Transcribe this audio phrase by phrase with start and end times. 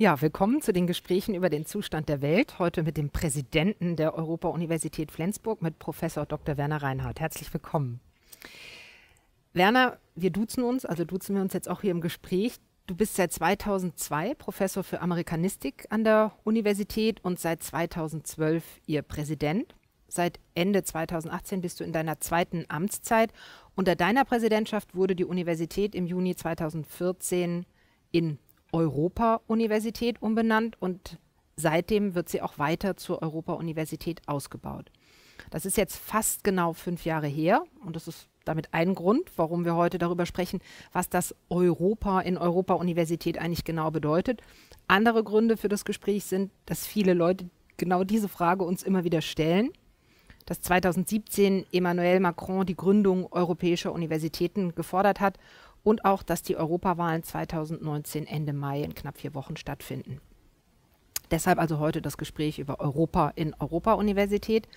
[0.00, 2.60] Ja, willkommen zu den Gesprächen über den Zustand der Welt.
[2.60, 6.56] Heute mit dem Präsidenten der Europa-Universität Flensburg, mit Professor Dr.
[6.56, 7.18] Werner Reinhardt.
[7.18, 7.98] Herzlich willkommen.
[9.54, 12.58] Werner, wir duzen uns, also duzen wir uns jetzt auch hier im Gespräch.
[12.86, 19.74] Du bist seit 2002 Professor für Amerikanistik an der Universität und seit 2012 ihr Präsident.
[20.06, 23.32] Seit Ende 2018 bist du in deiner zweiten Amtszeit.
[23.74, 27.66] Unter deiner Präsidentschaft wurde die Universität im Juni 2014
[28.12, 28.38] in
[28.72, 31.18] Europa-Universität umbenannt und
[31.56, 34.90] seitdem wird sie auch weiter zur Europa-Universität ausgebaut.
[35.50, 39.64] Das ist jetzt fast genau fünf Jahre her und das ist damit ein Grund, warum
[39.64, 40.60] wir heute darüber sprechen,
[40.92, 44.40] was das Europa in Europa-Universität eigentlich genau bedeutet.
[44.86, 49.20] Andere Gründe für das Gespräch sind, dass viele Leute genau diese Frage uns immer wieder
[49.20, 49.70] stellen.
[50.46, 55.38] Dass 2017 Emmanuel Macron die Gründung europäischer Universitäten gefordert hat
[55.88, 60.20] und auch, dass die Europawahlen 2019 Ende Mai in knapp vier Wochen stattfinden.
[61.30, 64.68] Deshalb also heute das Gespräch über Europa in Europa-Universität.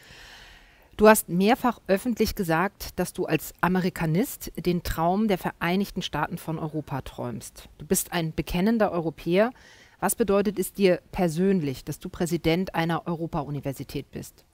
[0.96, 6.58] Du hast mehrfach öffentlich gesagt, dass du als Amerikanist den Traum der Vereinigten Staaten von
[6.58, 7.68] Europa träumst.
[7.78, 9.52] Du bist ein bekennender Europäer.
[10.00, 14.46] Was bedeutet es dir persönlich, dass du Präsident einer Europa-Universität bist?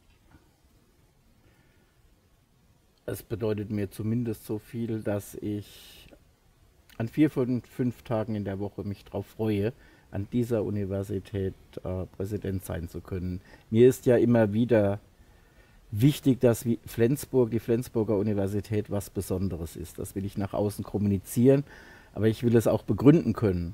[3.06, 6.07] Es bedeutet mir zumindest so viel, dass ich
[6.98, 9.74] an vier von fünf Tagen in der Woche mich darauf freue,
[10.12, 13.42] an dieser Universität äh, Präsident sein zu können.
[13.70, 15.00] Mir ist ja immer wieder
[15.92, 20.00] wichtig, dass Flensburg, die Flensburger Universität was Besonderes ist.
[20.00, 21.64] Das will ich nach außen kommunizieren,
[22.14, 23.74] aber ich will es auch begründen können.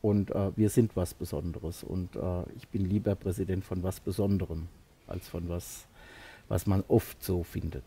[0.00, 1.84] Und äh, wir sind was Besonderes.
[1.84, 4.68] Und äh, ich bin lieber Präsident von was Besonderem
[5.06, 5.86] als von was,
[6.48, 7.84] was man oft so findet.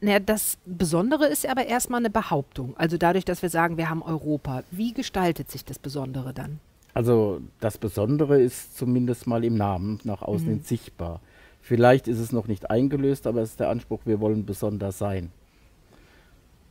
[0.00, 2.76] Naja, das Besondere ist aber erstmal eine Behauptung.
[2.76, 4.62] Also dadurch, dass wir sagen, wir haben Europa.
[4.70, 6.60] Wie gestaltet sich das Besondere dann?
[6.92, 10.62] Also das Besondere ist zumindest mal im Namen nach außen mhm.
[10.62, 11.20] sichtbar.
[11.60, 15.30] Vielleicht ist es noch nicht eingelöst, aber es ist der Anspruch, wir wollen besonders sein.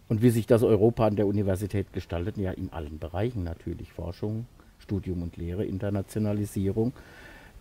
[0.08, 3.92] Und wie sich das Europa an der Universität gestaltet, ja in allen Bereichen natürlich.
[3.92, 4.46] Forschung,
[4.80, 6.94] Studium und Lehre, Internationalisierung,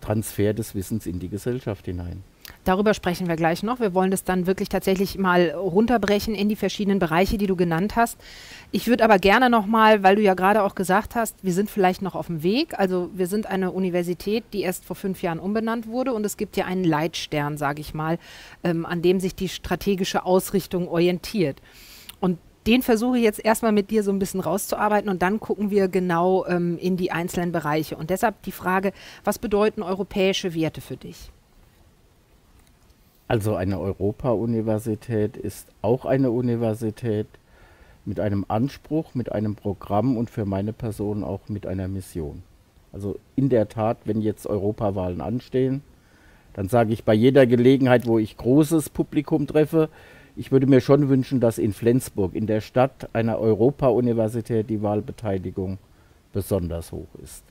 [0.00, 2.22] Transfer des Wissens in die Gesellschaft hinein.
[2.64, 3.78] Darüber sprechen wir gleich noch.
[3.78, 7.94] Wir wollen das dann wirklich tatsächlich mal runterbrechen in die verschiedenen Bereiche, die du genannt
[7.96, 8.18] hast.
[8.72, 11.70] Ich würde aber gerne noch mal, weil du ja gerade auch gesagt hast, wir sind
[11.70, 12.78] vielleicht noch auf dem Weg.
[12.78, 16.56] Also wir sind eine Universität, die erst vor fünf Jahren umbenannt wurde und es gibt
[16.56, 18.18] ja einen Leitstern, sage ich mal,
[18.62, 21.60] ähm, an dem sich die strategische Ausrichtung orientiert.
[22.18, 25.70] Und den versuche ich jetzt erstmal mit dir so ein bisschen rauszuarbeiten und dann gucken
[25.70, 27.96] wir genau ähm, in die einzelnen Bereiche.
[27.96, 31.30] Und deshalb die Frage, was bedeuten europäische Werte für dich?
[33.26, 37.26] Also eine Europa-Universität ist auch eine Universität
[38.04, 42.42] mit einem Anspruch, mit einem Programm und für meine Person auch mit einer Mission.
[42.92, 45.82] Also in der Tat, wenn jetzt Europawahlen anstehen,
[46.52, 49.88] dann sage ich bei jeder Gelegenheit, wo ich großes Publikum treffe,
[50.36, 55.78] ich würde mir schon wünschen, dass in Flensburg, in der Stadt einer Europa-Universität, die Wahlbeteiligung
[56.32, 57.44] besonders hoch ist.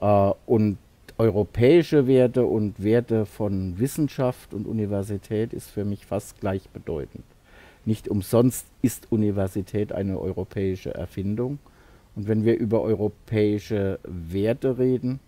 [0.00, 0.78] Äh, und
[1.20, 7.26] europäische Werte und Werte von Wissenschaft und Universität ist für mich fast gleichbedeutend.
[7.84, 11.58] Nicht umsonst ist Universität eine europäische Erfindung.
[12.16, 15.20] Und wenn wir über europäische Werte reden,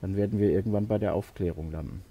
[0.00, 2.02] dann werden wir irgendwann bei der Aufklärung landen.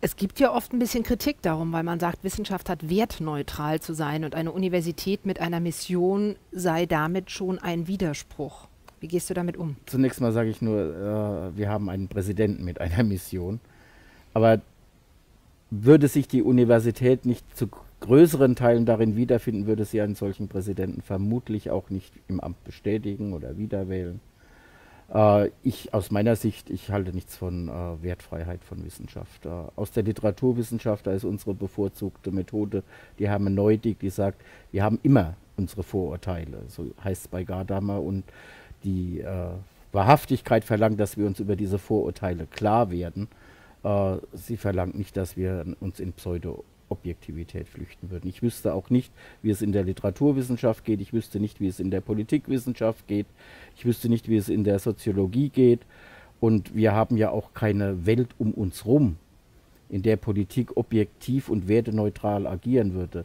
[0.00, 3.94] Es gibt ja oft ein bisschen Kritik darum, weil man sagt, Wissenschaft hat wertneutral zu
[3.94, 8.68] sein und eine Universität mit einer Mission sei damit schon ein Widerspruch.
[9.00, 9.76] Wie gehst du damit um?
[9.86, 13.60] Zunächst mal sage ich nur, äh, wir haben einen Präsidenten mit einer Mission.
[14.34, 14.60] Aber
[15.70, 17.68] würde sich die Universität nicht zu
[18.00, 23.32] größeren Teilen darin wiederfinden, würde sie einen solchen Präsidenten vermutlich auch nicht im Amt bestätigen
[23.32, 24.20] oder wiederwählen.
[25.12, 29.46] Äh, ich aus meiner Sicht, ich halte nichts von äh, Wertfreiheit von Wissenschaft.
[29.46, 32.82] Äh, aus der Literaturwissenschaft, da ist unsere bevorzugte Methode
[33.18, 36.62] die Hermeneutik, die sagt, wir haben immer unsere Vorurteile.
[36.68, 38.24] So heißt es bei Gadamer und
[38.84, 39.50] die äh,
[39.92, 43.28] Wahrhaftigkeit verlangt, dass wir uns über diese Vorurteile klar werden.
[43.82, 48.28] Äh, sie verlangt nicht, dass wir uns in Pseudo-Objektivität flüchten würden.
[48.28, 49.12] Ich wüsste auch nicht,
[49.42, 51.00] wie es in der Literaturwissenschaft geht.
[51.00, 53.26] Ich wüsste nicht, wie es in der Politikwissenschaft geht.
[53.76, 55.80] Ich wüsste nicht, wie es in der Soziologie geht.
[56.40, 59.16] Und wir haben ja auch keine Welt um uns herum,
[59.88, 63.24] in der Politik objektiv und werteneutral agieren würde.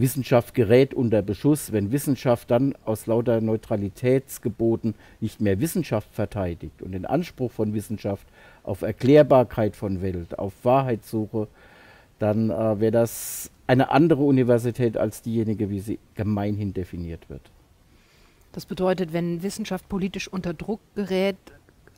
[0.00, 6.92] Wissenschaft gerät unter Beschuss, wenn Wissenschaft dann aus lauter Neutralitätsgeboten nicht mehr Wissenschaft verteidigt und
[6.92, 8.26] den Anspruch von Wissenschaft
[8.62, 11.48] auf Erklärbarkeit von Welt, auf Wahrheitssuche,
[12.18, 17.42] dann äh, wäre das eine andere Universität als diejenige, wie sie gemeinhin definiert wird.
[18.52, 21.36] Das bedeutet, wenn Wissenschaft politisch unter Druck gerät,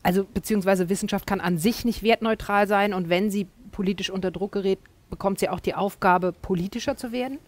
[0.02, 4.52] also beziehungsweise Wissenschaft kann an sich nicht wertneutral sein und wenn sie politisch unter Druck
[4.52, 4.78] gerät,
[5.08, 7.38] bekommt sie auch die Aufgabe, politischer zu werden?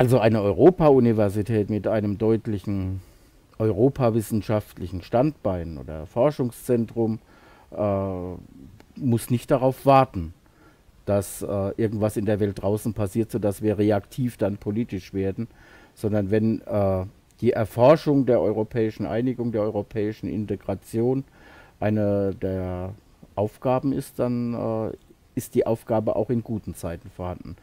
[0.00, 3.02] Also eine Europa-Universität mit einem deutlichen
[3.58, 7.18] europawissenschaftlichen Standbein oder Forschungszentrum
[7.70, 10.32] äh, muss nicht darauf warten,
[11.04, 15.48] dass äh, irgendwas in der Welt draußen passiert, sodass wir reaktiv dann politisch werden,
[15.94, 17.04] sondern wenn äh,
[17.42, 21.24] die Erforschung der europäischen Einigung, der europäischen Integration
[21.78, 22.94] eine der
[23.34, 24.96] Aufgaben ist, dann äh,
[25.34, 27.56] ist die Aufgabe auch in guten Zeiten vorhanden.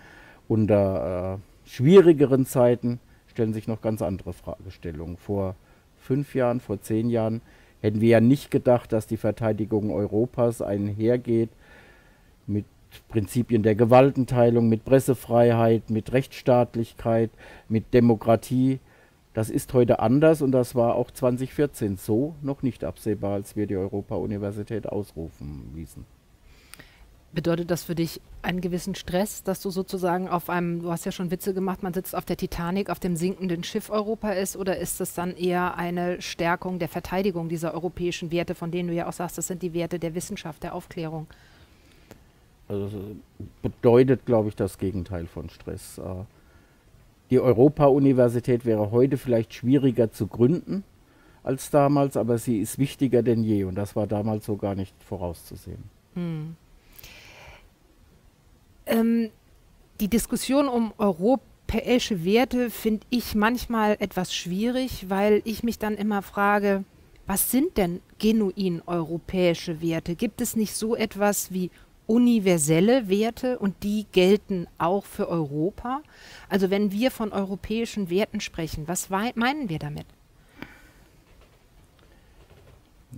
[0.47, 5.17] Unter äh, schwierigeren Zeiten stellen sich noch ganz andere Fragestellungen.
[5.17, 5.55] Vor
[5.97, 7.41] fünf Jahren, vor zehn Jahren
[7.81, 11.49] hätten wir ja nicht gedacht, dass die Verteidigung Europas einhergeht
[12.47, 12.65] mit
[13.09, 17.29] Prinzipien der Gewaltenteilung, mit Pressefreiheit, mit Rechtsstaatlichkeit,
[17.67, 18.79] mit Demokratie.
[19.33, 23.67] Das ist heute anders und das war auch 2014 so noch nicht absehbar, als wir
[23.67, 26.05] die Europa-Universität ausrufen ließen.
[27.37, 31.11] Bedeutet das für dich einen gewissen Stress, dass du sozusagen auf einem, du hast ja
[31.11, 34.77] schon Witze gemacht, man sitzt auf der Titanic, auf dem sinkenden Schiff Europa ist, oder
[34.77, 39.07] ist das dann eher eine Stärkung der Verteidigung dieser europäischen Werte, von denen du ja
[39.07, 41.27] auch sagst, das sind die Werte der Wissenschaft, der Aufklärung?
[42.67, 42.89] Also
[43.61, 45.99] bedeutet, glaube ich, das Gegenteil von Stress.
[45.99, 46.23] Äh,
[47.29, 50.83] die Europa-Universität wäre heute vielleicht schwieriger zu gründen
[51.43, 54.95] als damals, aber sie ist wichtiger denn je und das war damals so gar nicht
[55.03, 55.83] vorauszusehen.
[56.15, 56.55] Hm.
[58.87, 59.29] Ähm,
[59.99, 66.21] die Diskussion um europäische Werte finde ich manchmal etwas schwierig, weil ich mich dann immer
[66.21, 66.83] frage,
[67.25, 70.15] was sind denn genuin europäische Werte?
[70.15, 71.69] Gibt es nicht so etwas wie
[72.05, 76.01] universelle Werte und die gelten auch für Europa?
[76.47, 80.05] Also wenn wir von europäischen Werten sprechen, was meinen wir damit?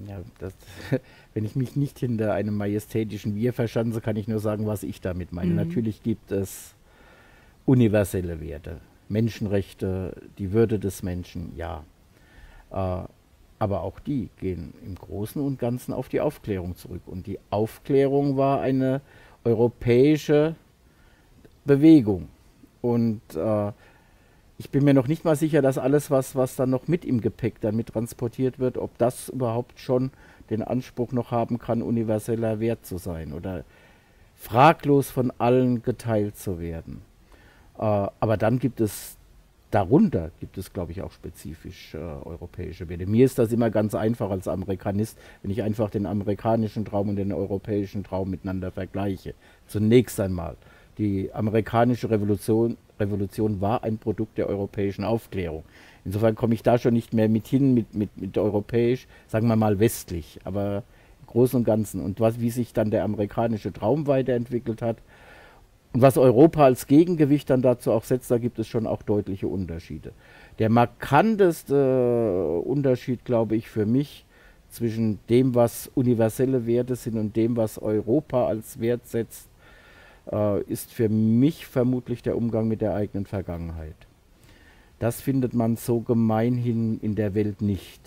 [0.07, 0.53] Ja, das,
[1.33, 5.01] wenn ich mich nicht hinter einem majestätischen Wir verschanze, kann ich nur sagen, was ich
[5.01, 5.51] damit meine.
[5.51, 5.55] Mhm.
[5.55, 6.75] Natürlich gibt es
[7.65, 11.83] universelle Werte, Menschenrechte, die Würde des Menschen, ja.
[12.71, 13.03] Äh,
[13.61, 17.01] aber auch die gehen im Großen und Ganzen auf die Aufklärung zurück.
[17.05, 19.01] Und die Aufklärung war eine
[19.43, 20.55] europäische
[21.65, 22.29] Bewegung.
[22.81, 23.71] Und äh,
[24.59, 27.21] ich bin mir noch nicht mal sicher, dass alles, was, was dann noch mit im
[27.21, 30.11] Gepäck dann mit transportiert wird, ob das überhaupt schon
[30.49, 33.63] den Anspruch noch haben kann, universeller Wert zu sein oder
[34.35, 37.01] fraglos von allen geteilt zu werden.
[37.77, 39.15] Äh, aber dann gibt es
[39.71, 43.05] darunter, gibt es, glaube ich, auch spezifisch äh, europäische Werte.
[43.05, 47.15] Mir ist das immer ganz einfach als Amerikanist, wenn ich einfach den amerikanischen Traum und
[47.15, 49.35] den europäischen Traum miteinander vergleiche.
[49.67, 50.57] Zunächst einmal
[50.99, 55.63] die amerikanische Revolution, Revolution war ein Produkt der europäischen Aufklärung.
[56.05, 59.55] Insofern komme ich da schon nicht mehr mit hin, mit, mit, mit europäisch, sagen wir
[59.55, 60.83] mal westlich, aber
[61.21, 62.01] im Großen und Ganzen.
[62.01, 64.97] Und was, wie sich dann der amerikanische Traum weiterentwickelt hat
[65.93, 69.47] und was Europa als Gegengewicht dann dazu auch setzt, da gibt es schon auch deutliche
[69.47, 70.11] Unterschiede.
[70.59, 74.25] Der markanteste Unterschied, glaube ich, für mich
[74.69, 79.48] zwischen dem, was universelle Werte sind und dem, was Europa als Wert setzt,
[80.31, 83.95] äh, ist für mich vermutlich der Umgang mit der eigenen Vergangenheit.
[84.99, 88.01] Das findet man so gemeinhin in der Welt nicht.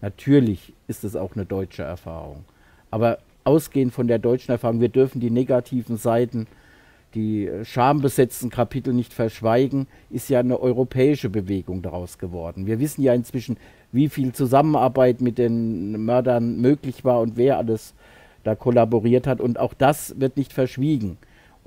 [0.00, 2.44] Natürlich ist es auch eine deutsche Erfahrung.
[2.90, 6.46] Aber ausgehend von der deutschen Erfahrung, wir dürfen die negativen Seiten,
[7.14, 12.66] die schambesetzten Kapitel nicht verschweigen, ist ja eine europäische Bewegung daraus geworden.
[12.66, 13.56] Wir wissen ja inzwischen,
[13.92, 17.94] wie viel Zusammenarbeit mit den Mördern möglich war und wer alles
[18.44, 19.40] da kollaboriert hat.
[19.40, 21.16] Und auch das wird nicht verschwiegen.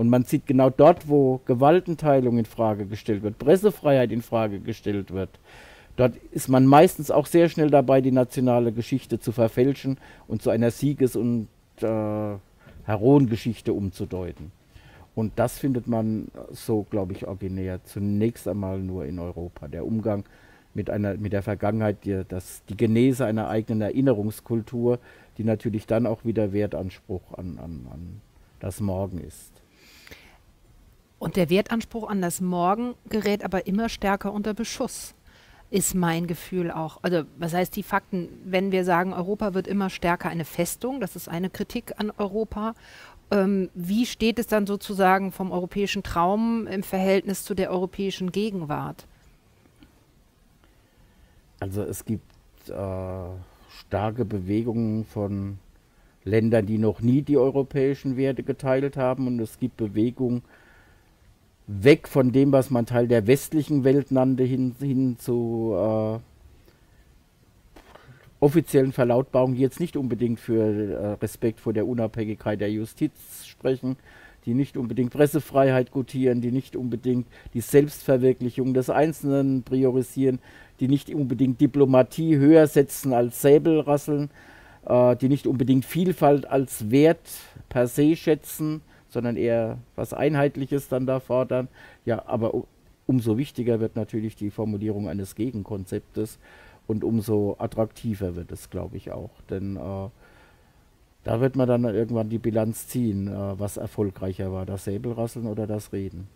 [0.01, 5.11] Und man sieht genau dort, wo Gewaltenteilung in Frage gestellt wird, Pressefreiheit in Frage gestellt
[5.13, 5.29] wird,
[5.95, 10.49] dort ist man meistens auch sehr schnell dabei, die nationale Geschichte zu verfälschen und zu
[10.49, 11.49] einer Sieges- und
[11.81, 12.35] äh,
[12.83, 14.51] Heroengeschichte umzudeuten.
[15.13, 19.67] Und das findet man so, glaube ich, originär zunächst einmal nur in Europa.
[19.67, 20.23] Der Umgang
[20.73, 24.97] mit, einer, mit der Vergangenheit, die, das, die Genese einer eigenen Erinnerungskultur,
[25.37, 28.21] die natürlich dann auch wieder Wertanspruch an, an, an
[28.59, 29.60] das Morgen ist.
[31.21, 35.13] Und der Wertanspruch an das Morgen gerät aber immer stärker unter Beschuss,
[35.69, 36.97] ist mein Gefühl auch.
[37.03, 41.15] Also was heißt die Fakten, wenn wir sagen, Europa wird immer stärker eine Festung, das
[41.15, 42.73] ist eine Kritik an Europa.
[43.29, 49.05] Ähm, wie steht es dann sozusagen vom europäischen Traum im Verhältnis zu der europäischen Gegenwart?
[51.59, 52.25] Also es gibt
[52.67, 52.73] äh,
[53.69, 55.59] starke Bewegungen von
[56.23, 60.41] Ländern, die noch nie die europäischen Werte geteilt haben und es gibt Bewegungen,
[61.67, 66.19] weg von dem, was man Teil der westlichen Welt nannte, hin, hin zu äh,
[68.39, 73.95] offiziellen Verlautbarungen, die jetzt nicht unbedingt für äh, Respekt vor der Unabhängigkeit der Justiz sprechen,
[74.45, 80.39] die nicht unbedingt Pressefreiheit gutieren, die nicht unbedingt die Selbstverwirklichung des Einzelnen priorisieren,
[80.79, 84.31] die nicht unbedingt Diplomatie höher setzen als Säbelrasseln,
[84.85, 87.29] äh, die nicht unbedingt Vielfalt als Wert
[87.69, 91.67] per se schätzen, sondern eher was Einheitliches dann da fordern.
[92.05, 92.63] Ja, aber
[93.05, 96.39] umso wichtiger wird natürlich die Formulierung eines Gegenkonzeptes
[96.87, 99.29] und umso attraktiver wird es, glaube ich, auch.
[99.49, 100.09] Denn äh,
[101.23, 105.67] da wird man dann irgendwann die Bilanz ziehen, äh, was erfolgreicher war, das Säbelrasseln oder
[105.67, 106.27] das Reden.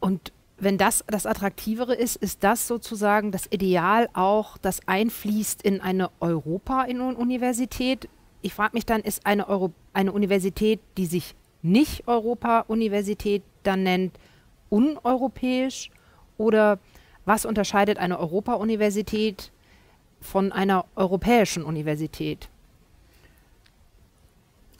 [0.00, 5.80] Und wenn das das Attraktivere ist, ist das sozusagen das Ideal auch, das einfließt in
[5.80, 8.08] eine Europa-Universität.
[8.42, 14.18] Ich frage mich dann, ist eine, Euro eine Universität, die sich nicht Europa-Universität dann nennt,
[14.68, 15.90] uneuropäisch?
[16.38, 16.78] Oder
[17.24, 19.50] was unterscheidet eine Europa-Universität
[20.20, 22.48] von einer europäischen Universität?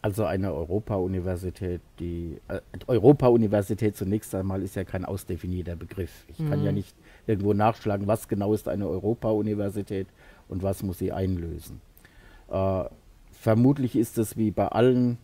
[0.03, 6.25] Also eine Europa-Universität, die äh, Europa-Universität zunächst einmal ist ja kein ausdefinierter Begriff.
[6.29, 6.51] Ich mhm.
[6.51, 6.77] kann ja mhm.
[6.77, 6.95] nicht
[7.27, 10.07] irgendwo nachschlagen, was genau ist eine Europa-Universität
[10.49, 11.81] und was muss sie einlösen.
[12.49, 12.85] Äh,
[13.41, 15.19] vermutlich ist es wie bei allen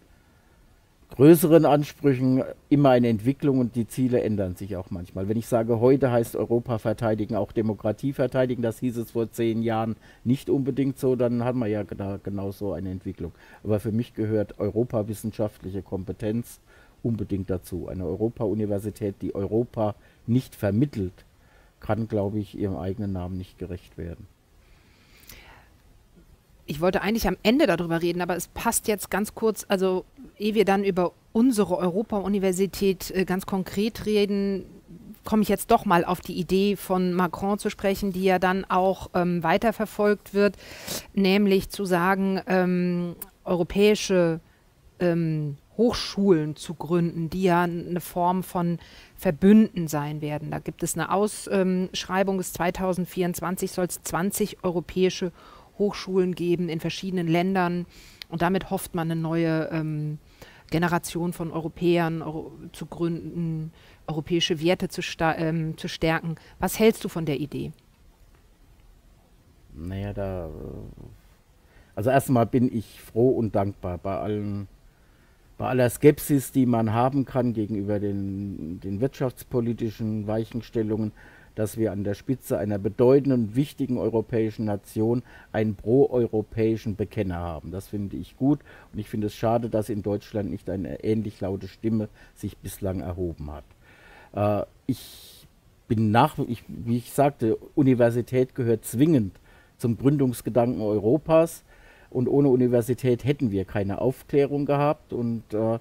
[1.13, 5.29] größeren Ansprüchen immer eine Entwicklung und die Ziele ändern sich auch manchmal.
[5.29, 9.63] Wenn ich sage, heute heißt Europa verteidigen auch Demokratie verteidigen, das hieß es vor zehn
[9.63, 13.33] Jahren nicht unbedingt so, dann haben wir ja da genau so eine Entwicklung.
[13.63, 16.61] Aber für mich gehört europawissenschaftliche Kompetenz
[17.03, 17.89] unbedingt dazu.
[17.89, 19.95] Eine Europa-Universität, die Europa
[20.27, 21.27] nicht vermittelt,
[21.81, 24.27] kann, glaube ich, ihrem eigenen Namen nicht gerecht werden
[26.73, 30.07] ich wollte eigentlich am Ende darüber reden, aber es passt jetzt ganz kurz, also
[30.39, 34.65] ehe wir dann über unsere Europa-Universität äh, ganz konkret reden,
[35.23, 38.65] komme ich jetzt doch mal auf die Idee von Macron zu sprechen, die ja dann
[38.65, 40.57] auch ähm, weiterverfolgt wird,
[41.13, 44.41] nämlich zu sagen, ähm, europäische
[44.99, 48.79] ähm, Hochschulen zu gründen, die ja eine Form von
[49.17, 50.51] Verbünden sein werden.
[50.51, 55.33] Da gibt es eine Ausschreibung, bis 2024 soll es 20 europäische
[55.79, 57.87] Hochschulen geben in verschiedenen Ländern.
[58.29, 60.19] Und damit hofft man, eine neue ähm,
[60.71, 63.73] Generation von Europäern Euro zu gründen,
[64.07, 66.37] europäische Werte zu, ähm, zu stärken.
[66.59, 67.73] Was hältst du von der Idee?
[69.75, 70.47] Naja, da.
[70.47, 70.51] Äh,
[71.95, 74.67] also erstmal bin ich froh und dankbar bei allen,
[75.59, 81.13] bei aller Skepsis, die man haben kann gegenüber den, den wirtschaftspolitischen Weichenstellungen
[81.55, 87.71] dass wir an der Spitze einer bedeutenden, wichtigen europäischen Nation einen pro-europäischen Bekenner haben.
[87.71, 88.61] Das finde ich gut
[88.93, 93.01] und ich finde es schade, dass in Deutschland nicht eine ähnlich laute Stimme sich bislang
[93.01, 93.65] erhoben hat.
[94.35, 95.47] Äh, ich
[95.89, 99.39] bin nach, ich, wie ich sagte, Universität gehört zwingend
[99.77, 101.65] zum Gründungsgedanken Europas
[102.09, 105.79] und ohne Universität hätten wir keine Aufklärung gehabt und äh,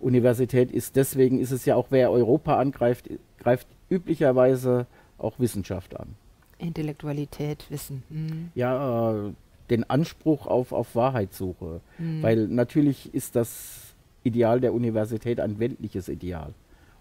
[0.00, 4.86] Universität ist deswegen ist es ja auch, wer Europa angreift, greift üblicherweise
[5.22, 6.14] auch Wissenschaft an.
[6.58, 8.02] Intellektualität, Wissen.
[8.08, 8.50] Mhm.
[8.54, 9.32] Ja, äh,
[9.70, 11.80] den Anspruch auf, auf Wahrheitssuche.
[11.98, 12.22] Mhm.
[12.22, 16.52] Weil natürlich ist das Ideal der Universität ein weltliches Ideal.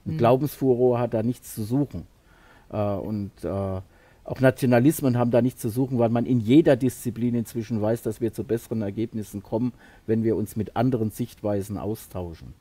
[0.05, 0.17] Und mhm.
[0.17, 2.07] Glaubensfuror hat da nichts zu suchen.
[2.71, 3.81] Äh, und äh,
[4.23, 8.21] auch Nationalismen haben da nichts zu suchen, weil man in jeder Disziplin inzwischen weiß, dass
[8.21, 9.73] wir zu besseren Ergebnissen kommen,
[10.05, 12.53] wenn wir uns mit anderen Sichtweisen austauschen.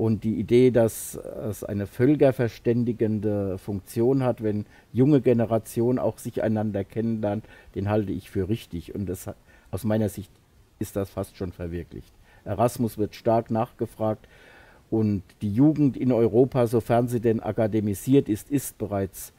[0.00, 4.64] Und die Idee, dass es eine völkerverständigende Funktion hat, wenn
[4.94, 8.94] junge Generationen auch sich einander kennenlernt, den halte ich für richtig.
[8.94, 9.28] Und das,
[9.70, 10.30] aus meiner Sicht
[10.78, 12.10] ist das fast schon verwirklicht.
[12.46, 14.26] Erasmus wird stark nachgefragt
[14.88, 19.34] und die Jugend in Europa, sofern sie denn akademisiert ist, ist bereits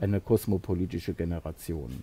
[0.00, 2.02] eine kosmopolitische Generation.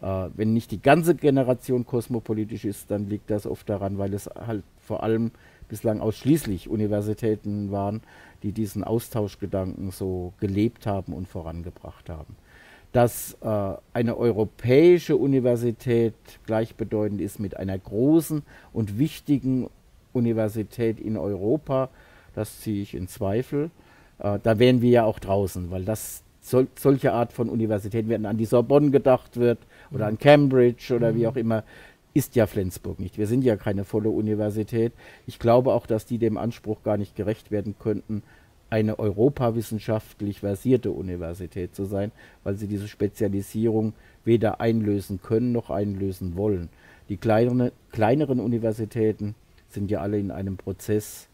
[0.00, 4.28] Äh, wenn nicht die ganze Generation kosmopolitisch ist, dann liegt das oft daran, weil es
[4.28, 5.32] halt vor allem
[5.68, 8.02] bislang ausschließlich Universitäten waren,
[8.42, 12.36] die diesen Austauschgedanken so gelebt haben und vorangebracht haben.
[12.92, 16.14] Dass äh, eine europäische Universität
[16.46, 19.68] gleichbedeutend ist mit einer großen und wichtigen
[20.12, 21.90] Universität in Europa,
[22.34, 23.70] das ziehe ich in Zweifel.
[24.18, 28.26] Äh, da wären wir ja auch draußen, weil das sol solche Art von Universitäten, wenn
[28.26, 29.58] an die Sorbonne gedacht wird
[29.90, 31.16] oder an Cambridge oder mhm.
[31.16, 31.64] wie auch immer,
[32.18, 33.16] ist ja Flensburg nicht.
[33.16, 34.92] Wir sind ja keine volle Universität.
[35.28, 38.24] Ich glaube auch, dass die dem Anspruch gar nicht gerecht werden könnten,
[38.70, 42.10] eine europawissenschaftlich versierte Universität zu sein,
[42.42, 43.92] weil sie diese Spezialisierung
[44.24, 46.70] weder einlösen können noch einlösen wollen.
[47.08, 49.36] Die kleinere, kleineren Universitäten
[49.68, 51.28] sind ja alle in einem Prozess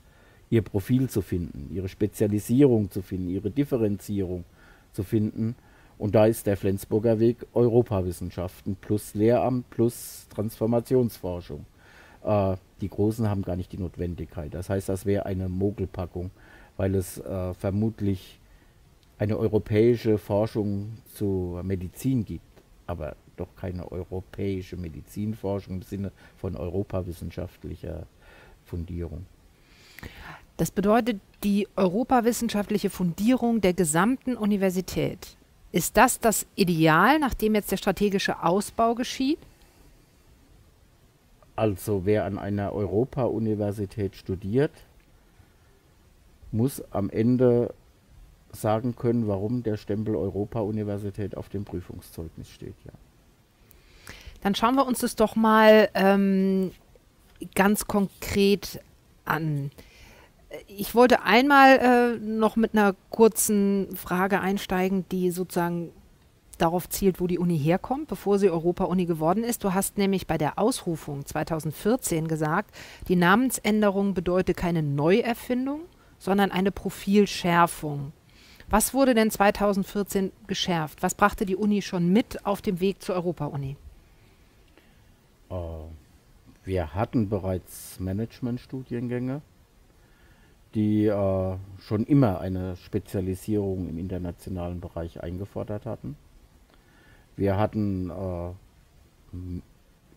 [0.50, 4.44] ihr Profil zu finden, ihre Spezialisierung zu finden, ihre Differenzierung
[4.92, 5.56] zu finden.
[5.98, 11.66] Und da ist der Flensburger Weg Europawissenschaften plus Lehramt plus Transformationsforschung.
[12.24, 14.52] Äh, die Großen haben gar nicht die Notwendigkeit.
[14.54, 16.30] Das heißt, das wäre eine Mogelpackung,
[16.76, 18.40] weil es äh, vermutlich
[19.18, 28.06] eine europäische Forschung zur Medizin gibt, aber doch keine europäische Medizinforschung im Sinne von europawissenschaftlicher
[28.64, 29.26] Fundierung.
[30.56, 35.36] Das bedeutet die europawissenschaftliche Fundierung der gesamten Universität.
[35.74, 39.40] Ist das das Ideal, nachdem jetzt der strategische Ausbau geschieht?
[41.56, 44.70] Also wer an einer Europa-Universität studiert,
[46.52, 47.74] muss am Ende
[48.52, 52.92] sagen können, warum der Stempel Europa-Universität auf dem Prüfungszeugnis steht, ja.
[54.42, 56.70] Dann schauen wir uns das doch mal ähm,
[57.56, 58.78] ganz konkret
[59.24, 59.72] an.
[60.66, 65.90] Ich wollte einmal äh, noch mit einer kurzen Frage einsteigen, die sozusagen
[66.58, 69.64] darauf zielt, wo die Uni herkommt, bevor sie Europa-Uni geworden ist.
[69.64, 72.74] Du hast nämlich bei der Ausrufung 2014 gesagt,
[73.08, 75.80] die Namensänderung bedeutet keine Neuerfindung,
[76.18, 78.12] sondern eine Profilschärfung.
[78.70, 81.02] Was wurde denn 2014 geschärft?
[81.02, 83.76] Was brachte die Uni schon mit auf dem Weg zur Europa-Uni?
[85.50, 85.54] Äh,
[86.64, 89.42] wir hatten bereits Management-Studiengänge
[90.74, 96.16] die äh, schon immer eine Spezialisierung im internationalen Bereich eingefordert hatten.
[97.36, 98.50] Wir hatten äh,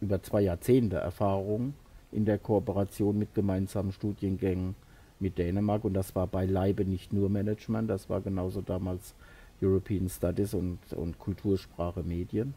[0.02, 1.74] über zwei Jahrzehnte Erfahrung
[2.12, 4.76] in der Kooperation mit gemeinsamen Studiengängen
[5.20, 9.16] mit Dänemark und das war beileibe nicht nur Management, das war genauso damals
[9.62, 12.54] European Studies und, und Kultursprache Medien.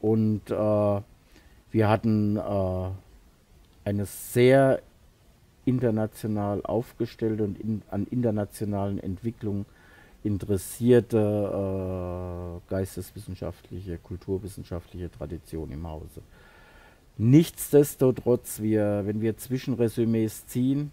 [0.00, 1.00] Und äh,
[1.70, 2.90] wir hatten äh,
[3.84, 4.80] eine sehr
[5.64, 9.66] international aufgestellte und in, an internationalen Entwicklungen
[10.22, 16.22] interessierte äh, geisteswissenschaftliche, kulturwissenschaftliche Tradition im Hause.
[17.16, 20.90] Nichtsdestotrotz, wir, wenn wir Zwischenresümees ziehen,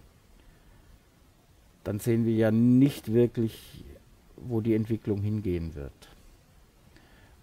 [1.84, 3.84] dann sehen wir ja nicht wirklich,
[4.36, 5.92] wo die Entwicklung hingehen wird.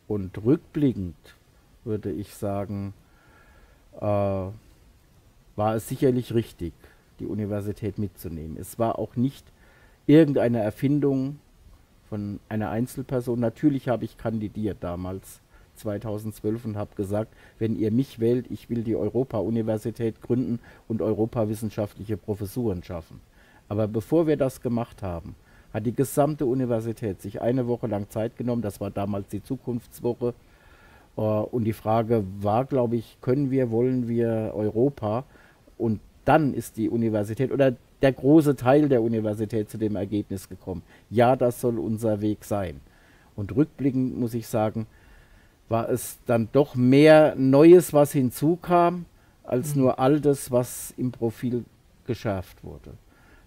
[0.06, 1.16] Und rückblickend
[1.84, 2.94] würde ich sagen,
[3.96, 4.54] äh, war
[5.74, 6.72] es sicherlich richtig,
[7.20, 8.56] die Universität mitzunehmen.
[8.58, 9.46] Es war auch nicht
[10.06, 11.38] irgendeine Erfindung
[12.08, 13.38] von einer Einzelperson.
[13.38, 15.40] Natürlich habe ich kandidiert damals
[15.76, 22.16] 2012 und habe gesagt, wenn ihr mich wählt, ich will die Europa-Universität gründen und europawissenschaftliche
[22.16, 23.20] Professuren schaffen.
[23.68, 25.34] Aber bevor wir das gemacht haben,
[25.72, 28.62] hat die gesamte Universität sich eine Woche lang Zeit genommen.
[28.62, 30.34] Das war damals die Zukunftswoche.
[31.16, 35.24] Äh, und die Frage war, glaube ich, können wir, wollen wir Europa?
[35.76, 40.82] Und dann ist die Universität oder der große Teil der Universität zu dem Ergebnis gekommen.
[41.08, 42.82] Ja, das soll unser Weg sein.
[43.34, 44.86] Und rückblickend muss ich sagen,
[45.70, 49.06] war es dann doch mehr Neues, was hinzukam,
[49.42, 49.82] als mhm.
[49.82, 51.64] nur Altes, was im Profil
[52.06, 52.90] geschärft wurde.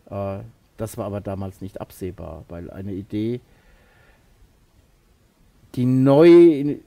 [0.10, 0.44] Äh,
[0.78, 3.41] das war aber damals nicht absehbar, weil eine Idee,
[5.76, 6.80] die neu in,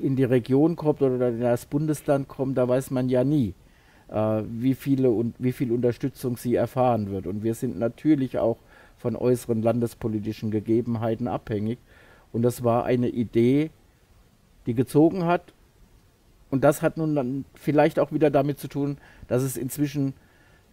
[0.00, 3.54] in die Region kommt oder in das Bundesland kommt, da weiß man ja nie
[4.10, 7.26] äh, wie, viele und wie viel Unterstützung sie erfahren wird.
[7.26, 8.58] Und wir sind natürlich auch
[8.98, 11.78] von äußeren landespolitischen Gegebenheiten abhängig.
[12.32, 13.70] Und das war eine Idee,
[14.66, 15.54] die gezogen hat.
[16.50, 20.14] Und das hat nun dann vielleicht auch wieder damit zu tun, dass es inzwischen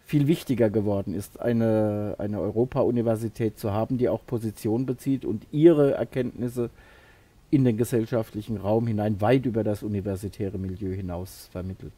[0.04, 5.92] viel wichtiger geworden ist, eine, eine Europa-Universität zu haben, die auch Position bezieht und ihre
[5.92, 6.70] Erkenntnisse
[7.50, 11.92] in den gesellschaftlichen Raum hinein weit über das universitäre Milieu hinaus vermittelt.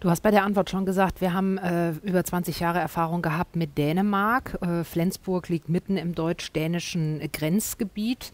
[0.00, 3.56] Du hast bei der Antwort schon gesagt, wir haben äh, über 20 Jahre Erfahrung gehabt
[3.56, 4.56] mit Dänemark.
[4.60, 8.32] Äh, Flensburg liegt mitten im deutsch-dänischen Grenzgebiet.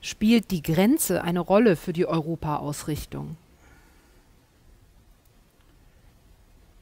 [0.00, 3.36] Spielt die Grenze eine Rolle für die Europa-Ausrichtung?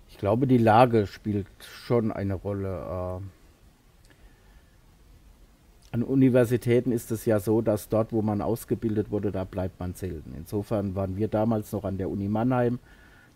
[0.09, 3.21] Ich glaube, die Lage spielt schon eine Rolle.
[3.21, 3.27] Äh
[5.91, 9.95] an Universitäten ist es ja so, dass dort, wo man ausgebildet wurde, da bleibt man
[9.95, 10.33] selten.
[10.35, 12.79] Insofern waren wir damals noch an der Uni Mannheim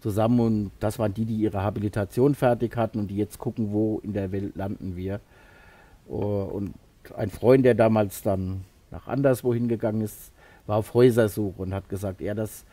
[0.00, 4.00] zusammen und das waren die, die ihre Habilitation fertig hatten und die jetzt gucken, wo
[4.02, 5.20] in der Welt landen wir.
[6.08, 6.74] Oh, und
[7.16, 10.32] ein Freund, der damals dann nach anderswo hingegangen ist,
[10.66, 12.64] war auf Häusersuche und hat gesagt, ja, das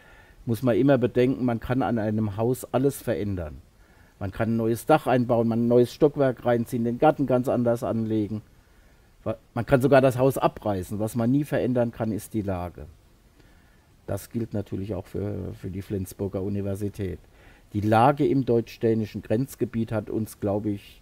[0.46, 3.62] muss man immer bedenken, man kann an einem Haus alles verändern.
[4.20, 7.84] Man kann ein neues Dach einbauen, man ein neues Stockwerk reinziehen, den Garten ganz anders
[7.84, 8.42] anlegen.
[9.54, 11.00] Man kann sogar das Haus abreißen.
[11.00, 12.86] Was man nie verändern kann, ist die Lage.
[14.06, 17.20] Das gilt natürlich auch für, für die Flensburger Universität.
[17.74, 21.02] Die Lage im deutsch-dänischen Grenzgebiet hat uns, glaube ich,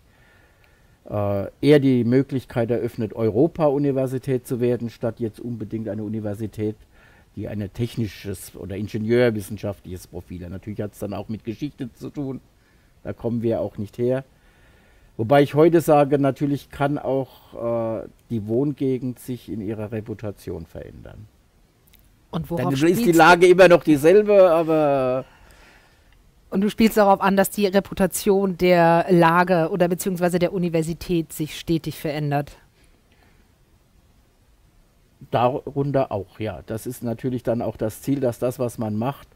[1.10, 6.76] äh, eher die Möglichkeit eröffnet, Europa-Universität zu werden, statt jetzt unbedingt eine Universität,
[7.36, 10.52] die ein technisches oder ingenieurwissenschaftliches Profil hat.
[10.52, 12.40] Natürlich hat es dann auch mit Geschichte zu tun.
[13.04, 14.24] Da kommen wir auch nicht her.
[15.18, 21.28] Wobei ich heute sage, natürlich kann auch äh, die Wohngegend sich in ihrer Reputation verändern.
[22.32, 25.26] Und worauf Dann ist die Lage immer noch dieselbe, aber
[26.52, 31.58] und du spielst darauf an, dass die Reputation der Lage oder beziehungsweise der Universität sich
[31.58, 32.58] stetig verändert.
[35.32, 36.62] Darunter auch, ja.
[36.65, 39.30] Das ist natürlich dann auch das Ziel, dass das, was man macht,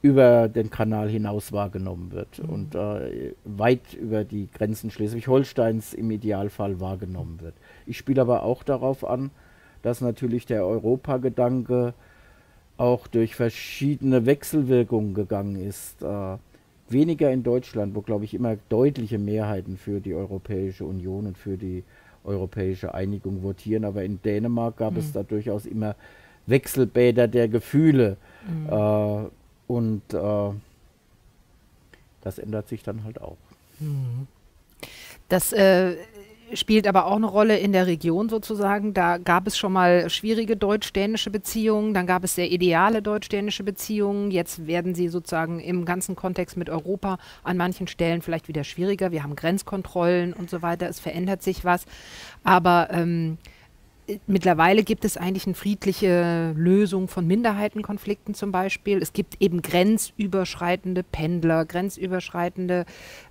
[0.00, 2.48] über den Kanal hinaus wahrgenommen wird mhm.
[2.48, 7.54] und äh, weit über die Grenzen Schleswig-Holsteins im Idealfall wahrgenommen wird.
[7.84, 9.30] Ich spiele aber auch darauf an,
[9.82, 11.94] dass natürlich der Europagedanke
[12.76, 16.02] auch durch verschiedene Wechselwirkungen gegangen ist.
[16.02, 16.36] Äh,
[16.88, 21.56] weniger in Deutschland, wo, glaube ich, immer deutliche Mehrheiten für die Europäische Union und für
[21.56, 21.84] die
[22.24, 23.84] europäische Einigung votieren.
[23.84, 24.98] Aber in Dänemark gab mhm.
[25.00, 25.96] es da durchaus immer
[26.46, 28.16] Wechselbäder der Gefühle.
[28.46, 28.68] Mhm.
[28.70, 29.28] Äh,
[29.66, 30.50] und äh,
[32.22, 33.38] das ändert sich dann halt auch.
[33.80, 34.26] Mhm.
[35.28, 35.96] Das äh,
[36.52, 38.94] spielt aber auch eine Rolle in der Region sozusagen.
[38.94, 44.30] Da gab es schon mal schwierige deutsch-dänische Beziehungen, dann gab es sehr ideale deutsch-dänische Beziehungen.
[44.30, 49.10] Jetzt werden sie sozusagen im ganzen Kontext mit Europa an manchen Stellen vielleicht wieder schwieriger.
[49.10, 50.88] Wir haben Grenzkontrollen und so weiter.
[50.88, 51.84] Es verändert sich was.
[52.44, 53.38] Aber ähm,
[54.26, 59.02] mittlerweile gibt es eigentlich eine friedliche Lösung von Minderheitenkonflikten zum Beispiel.
[59.02, 62.86] Es gibt eben grenzüberschreitende Pendler, grenzüberschreitende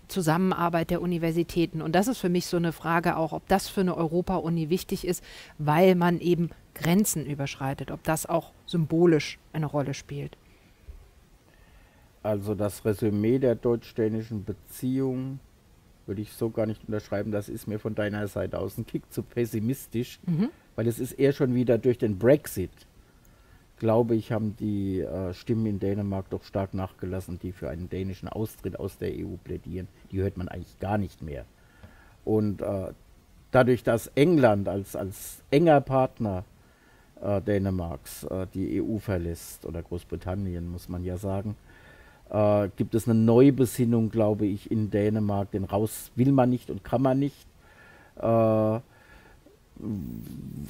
[0.07, 1.81] Zusammenarbeit der Universitäten.
[1.81, 5.07] Und das ist für mich so eine Frage auch, ob das für eine Europa-Uni wichtig
[5.07, 5.23] ist,
[5.57, 10.37] weil man eben Grenzen überschreitet, ob das auch symbolisch eine Rolle spielt.
[12.21, 15.39] Also das Resümee der deutsch-dänischen Beziehung
[16.07, 17.31] würde ich so gar nicht unterschreiben.
[17.31, 20.19] Das ist mir von deiner Seite aus ein Kick zu pessimistisch.
[20.25, 22.71] Mhm weil es ist eher schon wieder durch den Brexit,
[23.77, 28.29] glaube ich, haben die äh, Stimmen in Dänemark doch stark nachgelassen, die für einen dänischen
[28.29, 29.87] Austritt aus der EU plädieren.
[30.11, 31.45] Die hört man eigentlich gar nicht mehr.
[32.23, 32.93] Und äh,
[33.51, 36.45] dadurch, dass England als, als enger Partner
[37.21, 41.55] äh, Dänemarks äh, die EU verlässt, oder Großbritannien muss man ja sagen,
[42.29, 45.51] äh, gibt es eine Neubesinnung, glaube ich, in Dänemark.
[45.51, 47.47] Den raus will man nicht und kann man nicht.
[48.17, 48.79] Äh,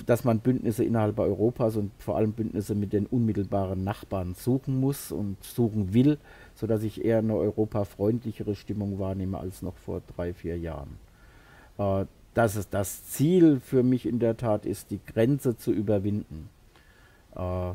[0.07, 5.11] dass man Bündnisse innerhalb Europas und vor allem Bündnisse mit den unmittelbaren Nachbarn suchen muss
[5.11, 6.17] und suchen will,
[6.55, 10.97] sodass ich eher eine europafreundlichere Stimmung wahrnehme als noch vor drei, vier Jahren.
[11.77, 16.49] Äh, dass es das Ziel für mich in der Tat ist, die Grenze zu überwinden.
[17.35, 17.71] Äh,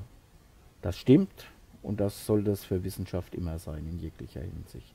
[0.83, 1.47] das stimmt
[1.83, 4.95] und das soll das für Wissenschaft immer sein, in jeglicher Hinsicht.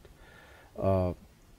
[0.78, 1.14] Äh,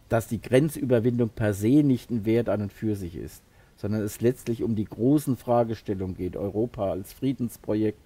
[0.08, 3.42] dass die Grenzüberwindung per se nicht ein Wert an und für sich ist
[3.76, 6.36] sondern es letztlich um die großen Fragestellungen geht.
[6.36, 8.00] Europa als Friedensprojekt,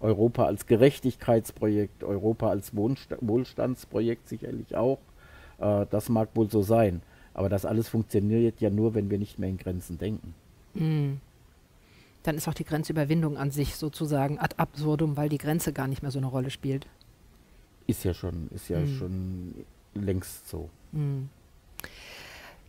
[0.00, 4.98] Europa als Gerechtigkeitsprojekt, Europa als Wohnsta Wohlstandsprojekt sicherlich auch.
[5.58, 7.02] Äh, das mag wohl so sein.
[7.34, 10.34] Aber das alles funktioniert ja nur, wenn wir nicht mehr in Grenzen denken.
[10.74, 11.20] Mhm.
[12.22, 16.02] Dann ist auch die Grenzüberwindung an sich sozusagen ad absurdum, weil die Grenze gar nicht
[16.02, 16.86] mehr so eine Rolle spielt.
[17.86, 18.98] Ist ja schon, ist ja mhm.
[18.98, 19.54] schon
[19.94, 20.68] längst so.
[20.92, 21.28] Mhm.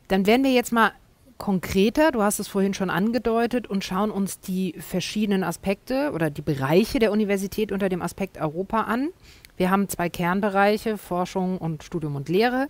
[0.08, 0.92] Dann werden wir jetzt mal
[1.38, 6.44] konkreter, du hast es vorhin schon angedeutet, und schauen uns die verschiedenen Aspekte oder die
[6.44, 9.10] Bereiche der Universität unter dem Aspekt Europa an.
[9.58, 12.68] Wir haben zwei Kernbereiche, Forschung und Studium und Lehre.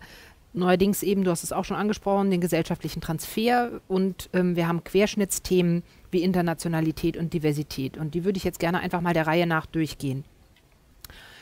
[0.53, 4.83] Neuerdings eben, du hast es auch schon angesprochen, den gesellschaftlichen Transfer und ähm, wir haben
[4.83, 7.97] Querschnittsthemen wie Internationalität und Diversität.
[7.97, 10.23] Und die würde ich jetzt gerne einfach mal der Reihe nach durchgehen.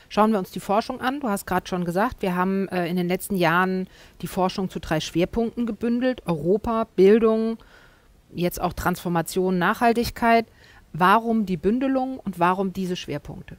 [0.09, 1.19] Schauen wir uns die Forschung an.
[1.19, 3.87] Du hast gerade schon gesagt, wir haben äh, in den letzten Jahren
[4.21, 6.23] die Forschung zu drei Schwerpunkten gebündelt.
[6.25, 7.57] Europa, Bildung,
[8.33, 10.47] jetzt auch Transformation, Nachhaltigkeit.
[10.93, 13.57] Warum die Bündelung und warum diese Schwerpunkte?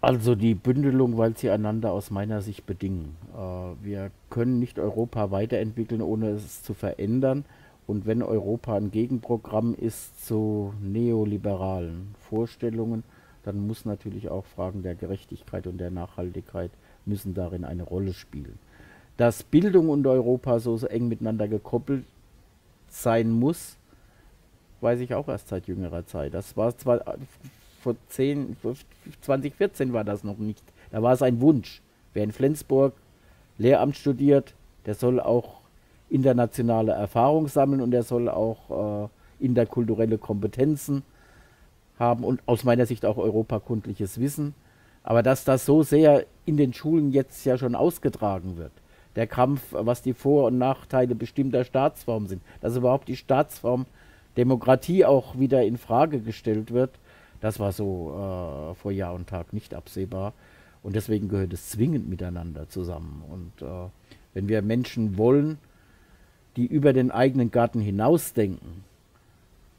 [0.00, 3.16] Also die Bündelung, weil sie einander aus meiner Sicht bedingen.
[3.34, 7.44] Äh, wir können nicht Europa weiterentwickeln, ohne es zu verändern.
[7.86, 13.04] Und wenn Europa ein Gegenprogramm ist zu neoliberalen Vorstellungen,
[13.42, 16.70] dann muss natürlich auch Fragen der Gerechtigkeit und der Nachhaltigkeit
[17.04, 18.58] müssen darin eine Rolle spielen.
[19.18, 22.04] Dass Bildung und Europa so, eng miteinander gekoppelt
[22.88, 23.76] sein muss,
[24.80, 26.34] weiß ich auch erst seit jüngerer Zeit.
[26.34, 27.02] Das war zwar
[27.80, 28.56] vor 10,
[29.20, 30.64] 2014 war das noch nicht.
[30.90, 31.82] Da war es ein Wunsch.
[32.14, 32.94] Wer in Flensburg
[33.58, 34.54] Lehramt studiert,
[34.86, 35.60] der soll auch
[36.14, 39.08] internationale Erfahrung sammeln und der soll auch
[39.40, 41.02] äh, interkulturelle Kompetenzen
[41.98, 44.54] haben und aus meiner Sicht auch europakundliches Wissen.
[45.02, 48.72] Aber dass das so sehr in den Schulen jetzt ja schon ausgetragen wird,
[49.16, 53.86] der Kampf, was die Vor- und Nachteile bestimmter Staatsformen sind, dass überhaupt die Staatsform
[54.36, 56.90] Demokratie auch wieder in Frage gestellt wird,
[57.40, 60.32] das war so äh, vor Jahr und Tag nicht absehbar.
[60.82, 63.22] Und deswegen gehört es zwingend miteinander zusammen.
[63.30, 63.88] Und äh,
[64.32, 65.58] wenn wir Menschen wollen,
[66.56, 68.84] die über den eigenen Garten hinausdenken,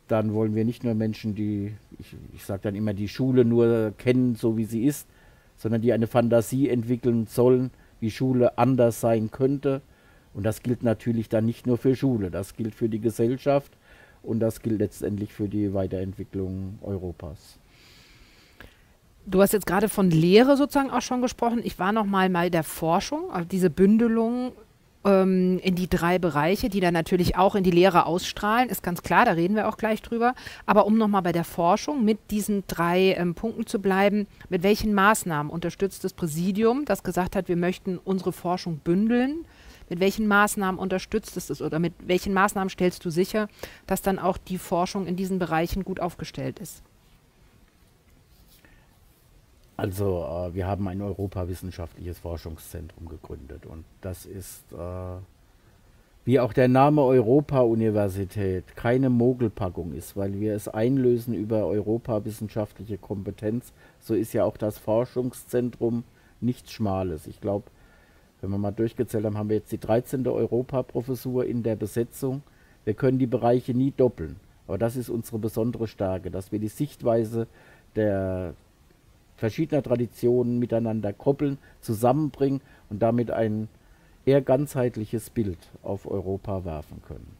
[0.07, 3.93] dann wollen wir nicht nur Menschen, die, ich, ich sage dann immer, die Schule nur
[3.97, 5.07] kennen, so wie sie ist,
[5.57, 9.81] sondern die eine Fantasie entwickeln sollen, wie Schule anders sein könnte.
[10.33, 13.71] Und das gilt natürlich dann nicht nur für Schule, das gilt für die Gesellschaft
[14.21, 17.57] und das gilt letztendlich für die Weiterentwicklung Europas.
[19.25, 21.61] Du hast jetzt gerade von Lehre sozusagen auch schon gesprochen.
[21.63, 24.51] Ich war noch mal bei der Forschung, also diese Bündelung
[25.05, 29.03] ähm, in die drei Bereiche, die dann natürlich auch in die Lehre ausstrahlen, ist ganz
[29.03, 30.33] klar, da reden wir auch gleich drüber.
[30.65, 34.93] Aber um nochmal bei der Forschung mit diesen drei ähm, Punkten zu bleiben, mit welchen
[34.93, 39.45] Maßnahmen unterstützt das Präsidium, das gesagt hat, wir möchten unsere Forschung bündeln?
[39.87, 43.47] Mit welchen Maßnahmen unterstützt es das oder mit welchen Maßnahmen stellst du sicher,
[43.85, 46.81] dass dann auch die Forschung in diesen Bereichen gut aufgestellt ist?
[49.77, 55.17] Also äh, wir haben ein europawissenschaftliches Forschungszentrum gegründet und das ist, äh,
[56.23, 63.73] wie auch der Name Europa-Universität, keine Mogelpackung ist, weil wir es einlösen über europawissenschaftliche Kompetenz.
[63.99, 66.03] So ist ja auch das Forschungszentrum
[66.39, 67.27] nichts Schmales.
[67.27, 67.65] Ich glaube,
[68.41, 70.27] wenn wir mal durchgezählt haben, haben wir jetzt die 13.
[70.27, 72.43] Europaprofessur in der Besetzung.
[72.85, 74.37] Wir können die Bereiche nie doppeln.
[74.67, 77.47] Aber das ist unsere besondere Stärke, dass wir die Sichtweise
[77.95, 78.55] der
[79.35, 83.67] verschiedener Traditionen miteinander koppeln, zusammenbringen und damit ein
[84.25, 87.37] eher ganzheitliches Bild auf Europa werfen können.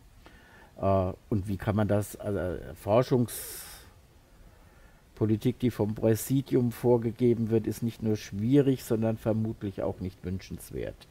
[0.81, 8.03] Äh, und wie kann man das, also Forschungspolitik, die vom Präsidium vorgegeben wird, ist nicht
[8.03, 11.07] nur schwierig, sondern vermutlich auch nicht wünschenswert.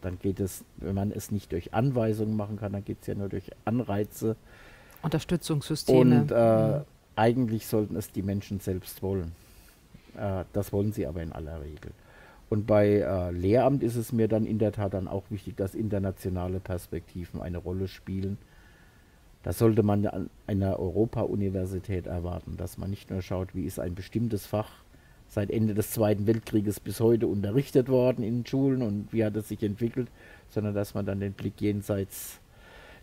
[0.00, 3.14] Dann geht es, wenn man es nicht durch Anweisungen machen kann, dann geht es ja
[3.14, 4.36] nur durch Anreize.
[5.02, 6.22] Unterstützungssysteme.
[6.22, 6.84] Und äh, mhm.
[7.16, 9.32] eigentlich sollten es die Menschen selbst wollen.
[10.18, 11.92] Äh, das wollen sie aber in aller Regel.
[12.50, 15.74] Und bei äh, Lehramt ist es mir dann in der Tat dann auch wichtig, dass
[15.74, 18.38] internationale Perspektiven eine Rolle spielen.
[19.42, 23.94] Das sollte man an einer Europa-Universität erwarten, dass man nicht nur schaut, wie ist ein
[23.94, 24.70] bestimmtes Fach
[25.28, 29.48] seit Ende des Zweiten Weltkrieges bis heute unterrichtet worden in Schulen und wie hat es
[29.48, 30.08] sich entwickelt,
[30.48, 32.40] sondern dass man dann den Blick jenseits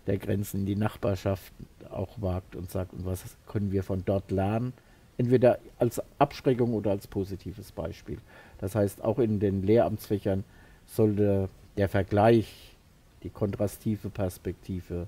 [0.08, 1.54] der Grenzen in die Nachbarschaft
[1.89, 4.74] auch wagt und sagt, und was können wir von dort lernen
[5.22, 8.18] entweder als Abschreckung oder als positives Beispiel.
[8.60, 10.44] Das heißt, auch in den Lehramtsfächern
[10.88, 12.76] sollte der Vergleich,
[13.24, 15.08] die kontrastive Perspektive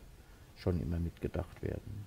[0.56, 2.06] schon immer mitgedacht werden.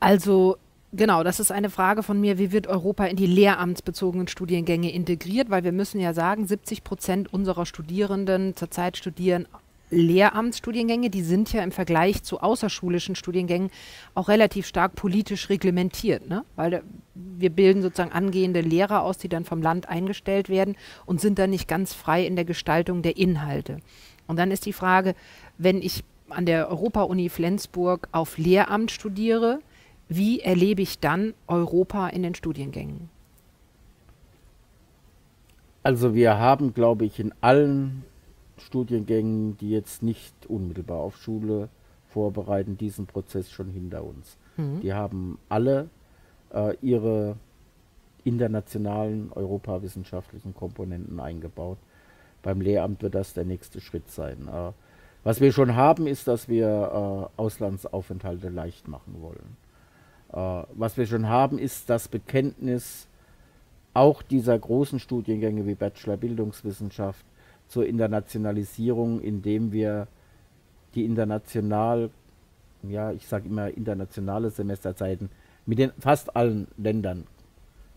[0.00, 0.56] Also
[0.92, 2.38] Genau, das ist eine Frage von mir.
[2.38, 5.50] Wie wird Europa in die lehramtsbezogenen Studiengänge integriert?
[5.50, 9.46] Weil wir müssen ja sagen, 70 Prozent unserer Studierenden zurzeit studieren
[9.90, 13.70] Lehramtsstudiengänge, die sind ja im Vergleich zu außerschulischen Studiengängen
[14.14, 16.44] auch relativ stark politisch reglementiert, ne?
[16.56, 16.82] weil
[17.14, 21.50] wir bilden sozusagen angehende Lehrer aus, die dann vom Land eingestellt werden und sind dann
[21.50, 23.78] nicht ganz frei in der Gestaltung der Inhalte.
[24.26, 25.14] Und dann ist die Frage,
[25.56, 29.60] wenn ich an der Europa-Uni Flensburg auf Lehramt studiere,
[30.08, 33.08] wie erlebe ich dann Europa in den Studiengängen?
[35.82, 38.04] Also wir haben, glaube ich, in allen
[38.58, 41.68] Studiengängen, die jetzt nicht unmittelbar auf Schule
[42.08, 44.36] vorbereiten, diesen Prozess schon hinter uns.
[44.56, 44.80] Mhm.
[44.80, 45.88] Die haben alle
[46.52, 47.36] äh, ihre
[48.24, 51.78] internationalen europawissenschaftlichen Komponenten eingebaut.
[52.42, 54.48] Beim Lehramt wird das der nächste Schritt sein.
[54.48, 54.72] Äh,
[55.24, 59.56] was wir schon haben, ist, dass wir äh, Auslandsaufenthalte leicht machen wollen.
[60.32, 63.08] Äh, was wir schon haben, ist das Bekenntnis
[63.92, 67.24] auch dieser großen Studiengänge wie Bachelor Bildungswissenschaft,
[67.68, 70.08] zur Internationalisierung, indem wir
[70.94, 72.10] die international,
[72.82, 75.30] ja, ich sage immer internationale Semesterzeiten
[75.66, 77.24] mit den fast allen Ländern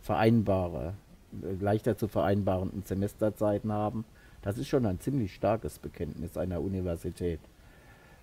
[0.02, 0.94] vereinbare,
[1.42, 4.06] äh, leichter zu vereinbarenden Semesterzeiten haben.
[4.42, 7.40] Das ist schon ein ziemlich starkes Bekenntnis einer Universität.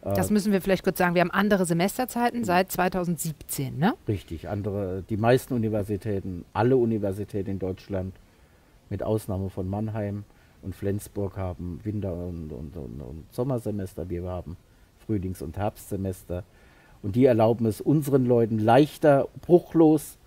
[0.03, 1.15] Das müssen wir vielleicht kurz sagen.
[1.15, 3.95] Wir haben andere Semesterzeiten seit 2017, ne?
[4.07, 8.15] Richtig, andere, die meisten Universitäten, alle Universitäten in Deutschland,
[8.89, 10.25] mit Ausnahme von Mannheim,
[10.62, 14.57] und Flensburg haben Winter- und, und, und, und Sommersemester, wir haben
[15.07, 16.45] Frühlings- und Herbstsemester.
[17.03, 20.19] Und die erlauben es unseren Leuten leichter, bruchlos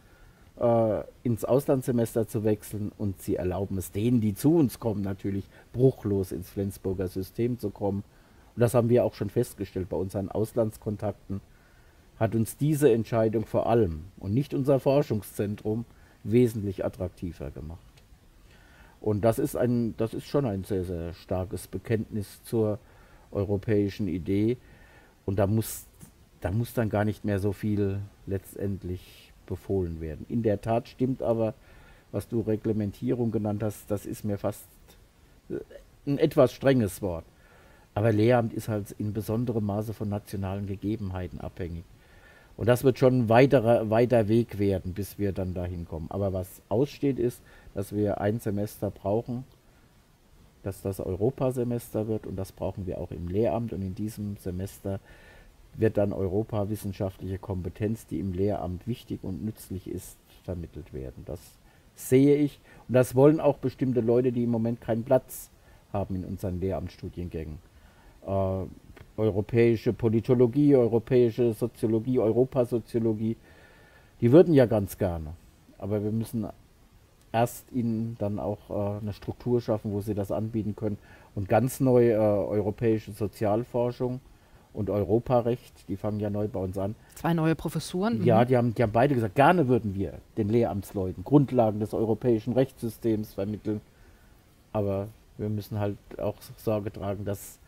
[0.59, 5.45] äh, ins Auslandssemester zu wechseln und sie erlauben es denen, die zu uns kommen, natürlich
[5.73, 8.03] bruchlos ins Flensburger System zu kommen.
[8.55, 11.41] Und das haben wir auch schon festgestellt bei unseren Auslandskontakten.
[12.19, 15.85] Hat uns diese Entscheidung vor allem und nicht unser Forschungszentrum
[16.23, 17.88] wesentlich attraktiver gemacht.
[19.01, 22.79] Und das ist ein, das ist schon ein sehr, sehr starkes Bekenntnis zur
[23.31, 24.57] europäischen Idee.
[25.25, 25.85] Und da muss,
[26.41, 30.25] da muss dann gar nicht mehr so viel letztendlich befohlen werden.
[30.29, 31.53] In der Tat stimmt aber,
[32.11, 34.67] was du Reglementierung genannt hast, das ist mir fast
[35.49, 35.59] äh,
[36.07, 37.25] ein etwas strenges Wort.
[37.93, 41.83] Aber Lehramt ist halt in besonderem Maße von nationalen Gegebenheiten abhängig.
[42.59, 46.07] Und das wird schon ein weiterer, weiter Weg werden, bis wir dann dahin kommen.
[46.09, 47.41] Aber was aussteht, ist,
[47.73, 49.45] dass wir ein Semester brauchen,
[50.63, 53.71] dass das Europasemester wird und das brauchen wir auch im Lehramt.
[53.71, 54.99] Und in diesem Semester
[55.75, 61.23] wird dann europawissenschaftliche Kompetenz, die im Lehramt wichtig und nützlich ist, vermittelt werden.
[61.25, 61.39] Das
[61.95, 62.59] sehe ich.
[62.89, 65.49] Und das wollen auch bestimmte Leute, die im Moment keinen Platz
[65.93, 67.59] haben in unseren Lehramtsstudiengängen.
[68.27, 68.65] Äh,
[69.19, 73.35] europäische Politologie, europäische Soziologie, Europasoziologie,
[74.21, 75.33] die würden ja ganz gerne.
[75.77, 76.47] Aber wir müssen
[77.31, 80.97] erst ihnen dann auch äh, eine Struktur schaffen, wo sie das anbieten können.
[81.35, 84.19] Und ganz neu äh, europäische Sozialforschung
[84.73, 86.95] und Europarecht, die fangen ja neu bei uns an.
[87.15, 88.23] Zwei neue Professuren?
[88.23, 88.47] Ja, mhm.
[88.47, 93.33] die haben, die haben beide gesagt, gerne würden wir den Lehramtsleuten Grundlagen des europäischen Rechtssystems
[93.33, 93.81] vermitteln.
[94.71, 97.58] Aber wir müssen halt auch Sorge tragen, dass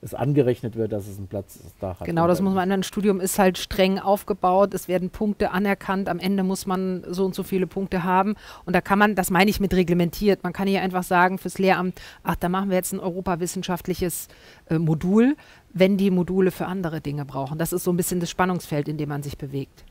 [0.00, 2.06] es angerechnet wird, dass es einen Platz da hat.
[2.06, 2.70] Genau, das muss man.
[2.70, 4.72] Ein Studium ist halt streng aufgebaut.
[4.72, 6.08] Es werden Punkte anerkannt.
[6.08, 8.36] Am Ende muss man so und so viele Punkte haben.
[8.64, 10.44] Und da kann man, das meine ich mit reglementiert.
[10.44, 14.28] Man kann hier einfach sagen fürs Lehramt, ach, da machen wir jetzt ein europawissenschaftliches
[14.70, 15.36] äh, Modul,
[15.72, 17.58] wenn die Module für andere Dinge brauchen.
[17.58, 19.84] Das ist so ein bisschen das Spannungsfeld, in dem man sich bewegt.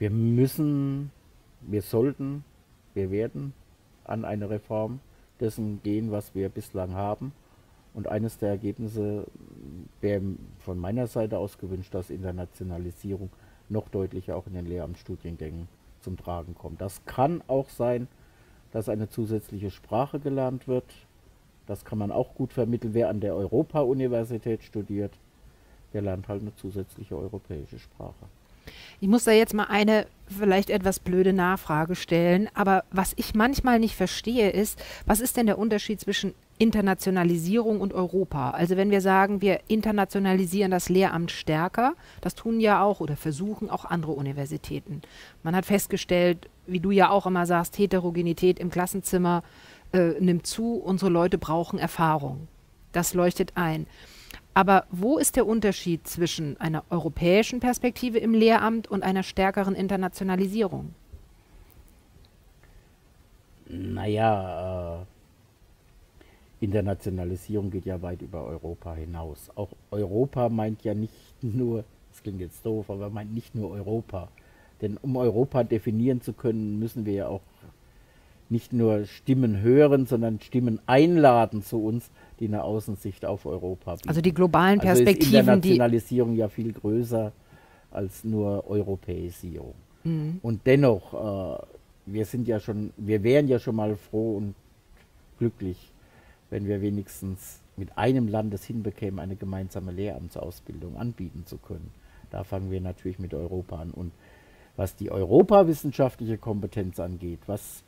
[0.00, 1.12] Wir müssen,
[1.60, 2.42] wir sollten,
[2.94, 3.52] wir werden
[4.04, 4.98] an eine Reform
[5.38, 7.32] dessen gehen, was wir bislang haben.
[7.98, 9.26] Und eines der Ergebnisse
[10.00, 10.22] wäre
[10.60, 13.28] von meiner Seite aus gewünscht, dass Internationalisierung
[13.68, 15.66] noch deutlicher auch in den Lehramtsstudiengängen
[16.00, 16.80] zum Tragen kommt.
[16.80, 18.06] Das kann auch sein,
[18.70, 20.84] dass eine zusätzliche Sprache gelernt wird.
[21.66, 22.94] Das kann man auch gut vermitteln.
[22.94, 25.14] Wer an der Europa-Universität studiert,
[25.92, 28.14] der lernt halt eine zusätzliche europäische Sprache.
[29.00, 33.80] Ich muss da jetzt mal eine vielleicht etwas blöde Nachfrage stellen, aber was ich manchmal
[33.80, 38.50] nicht verstehe ist, was ist denn der Unterschied zwischen Internationalisierung und Europa?
[38.50, 43.70] Also wenn wir sagen, wir internationalisieren das Lehramt stärker, das tun ja auch oder versuchen
[43.70, 45.02] auch andere Universitäten.
[45.42, 49.42] Man hat festgestellt, wie du ja auch immer sagst, Heterogenität im Klassenzimmer
[49.92, 52.48] äh, nimmt zu, unsere Leute brauchen Erfahrung.
[52.92, 53.86] Das leuchtet ein.
[54.54, 60.94] Aber wo ist der Unterschied zwischen einer europäischen Perspektive im Lehramt und einer stärkeren Internationalisierung?
[63.68, 65.17] Naja, äh,
[66.60, 69.50] Internationalisierung geht ja weit über Europa hinaus.
[69.54, 74.28] Auch Europa meint ja nicht nur, das klingt jetzt doof, aber meint nicht nur Europa.
[74.80, 77.42] Denn um Europa definieren zu können, müssen wir ja auch
[78.50, 84.08] nicht nur Stimmen hören, sondern Stimmen einladen zu uns, die eine Außensicht auf Europa bieten.
[84.08, 85.36] Also die globalen Perspektiven.
[85.36, 87.32] Also ist Internationalisierung ja viel größer
[87.90, 89.74] als nur Europäisierung.
[90.04, 90.38] Mhm.
[90.42, 91.62] Und dennoch, äh,
[92.06, 94.54] wir sind ja schon, wir wären ja schon mal froh und
[95.38, 95.87] glücklich,
[96.50, 101.90] wenn wir wenigstens mit einem Land es hinbekämen, eine gemeinsame Lehramtsausbildung anbieten zu können.
[102.30, 103.90] Da fangen wir natürlich mit Europa an.
[103.90, 104.12] Und
[104.76, 107.82] was die europawissenschaftliche Kompetenz angeht, was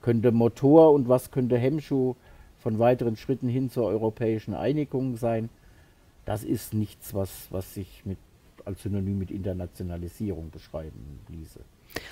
[0.00, 2.14] könnte Motor und was könnte Hemmschuh
[2.58, 5.48] von weiteren Schritten hin zur europäischen Einigung sein.
[6.24, 8.18] Das ist nichts, was, was sich mit,
[8.64, 11.60] als Synonym mit Internationalisierung beschreiben ließe.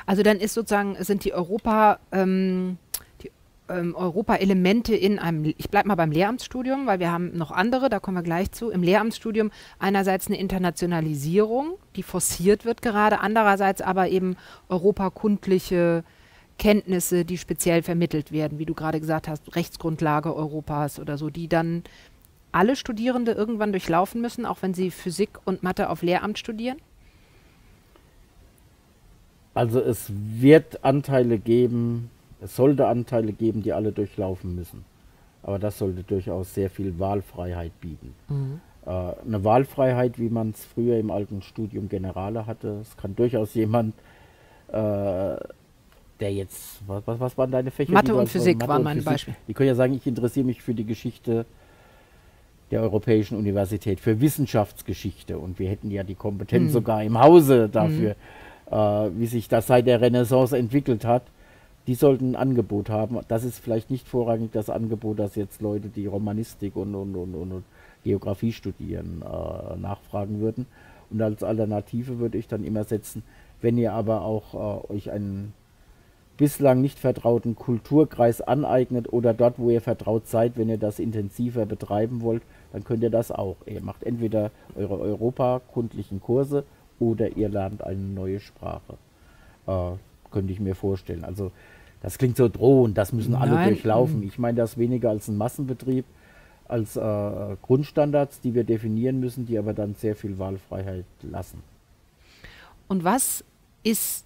[0.07, 2.79] Also dann ist sozusagen, sind die Europa, ähm,
[3.71, 8.01] ähm, Europa-Elemente in einem, ich bleibe mal beim Lehramtsstudium, weil wir haben noch andere, da
[8.01, 8.71] kommen wir gleich zu.
[8.71, 14.37] Im Lehramtsstudium einerseits eine Internationalisierung, die forciert wird gerade, andererseits aber eben
[14.69, 16.05] europakundliche
[16.59, 21.49] Kenntnisse, die speziell vermittelt werden, wie du gerade gesagt hast, Rechtsgrundlage Europas oder so, die
[21.49, 21.85] dann
[22.53, 26.77] alle Studierende irgendwann durchlaufen müssen, auch wenn sie Physik und Mathe auf Lehramt studieren?
[29.55, 32.11] Also es wird Anteile geben,
[32.43, 34.85] es sollte Anteile geben, die alle durchlaufen müssen.
[35.43, 38.15] Aber das sollte durchaus sehr viel Wahlfreiheit bieten.
[38.29, 38.61] Mhm.
[38.87, 42.79] Äh, eine Wahlfreiheit, wie man es früher im alten Studium Generale hatte.
[42.83, 43.95] Es kann durchaus jemand
[44.69, 45.37] äh,
[46.21, 47.93] der jetzt, was, was, was waren deine Fächer?
[47.93, 49.37] Mathe und Physik Mathe waren meine Beispiele.
[49.49, 51.47] Die können ja sagen, ich interessiere mich für die Geschichte
[52.71, 55.39] der Europäischen Universität, für Wissenschaftsgeschichte.
[55.39, 56.73] Und wir hätten ja die Kompetenz mhm.
[56.73, 58.15] sogar im Hause dafür,
[58.71, 58.73] mhm.
[58.73, 61.23] äh, wie sich das seit der Renaissance entwickelt hat.
[61.91, 63.19] Die sollten ein Angebot haben.
[63.27, 67.35] Das ist vielleicht nicht vorrangig das Angebot, dass jetzt Leute, die Romanistik und, und, und,
[67.35, 67.65] und
[68.05, 70.67] Geografie studieren, äh, nachfragen würden.
[71.11, 73.25] Und als Alternative würde ich dann immer setzen,
[73.61, 74.55] wenn ihr aber auch
[74.89, 75.53] äh, euch einen
[76.37, 81.67] bislang nicht vertrauten Kulturkreis aneignet oder dort, wo ihr vertraut seid, wenn ihr das intensiver
[81.67, 83.57] betreiben wollt, dann könnt ihr das auch.
[83.67, 86.63] Ihr macht entweder eure europakundlichen Kurse
[87.01, 88.95] oder ihr lernt eine neue Sprache.
[89.67, 89.97] Äh,
[90.31, 91.25] könnte ich mir vorstellen.
[91.25, 91.51] Also
[92.03, 93.69] das klingt so drohend, das müssen alle Nein.
[93.69, 94.23] durchlaufen.
[94.23, 96.05] Ich meine das weniger als ein Massenbetrieb,
[96.67, 101.63] als äh, Grundstandards, die wir definieren müssen, die aber dann sehr viel Wahlfreiheit lassen.
[102.89, 103.45] Und was
[103.83, 104.25] ist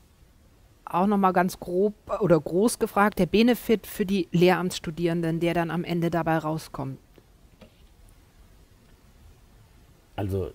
[0.85, 5.83] auch nochmal ganz grob oder groß gefragt, der Benefit für die Lehramtsstudierenden, der dann am
[5.83, 6.99] Ende dabei rauskommt?
[10.16, 10.53] Also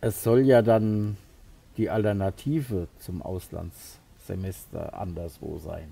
[0.00, 1.16] es soll ja dann
[1.76, 5.88] die Alternative zum Auslandssemester anderswo sein.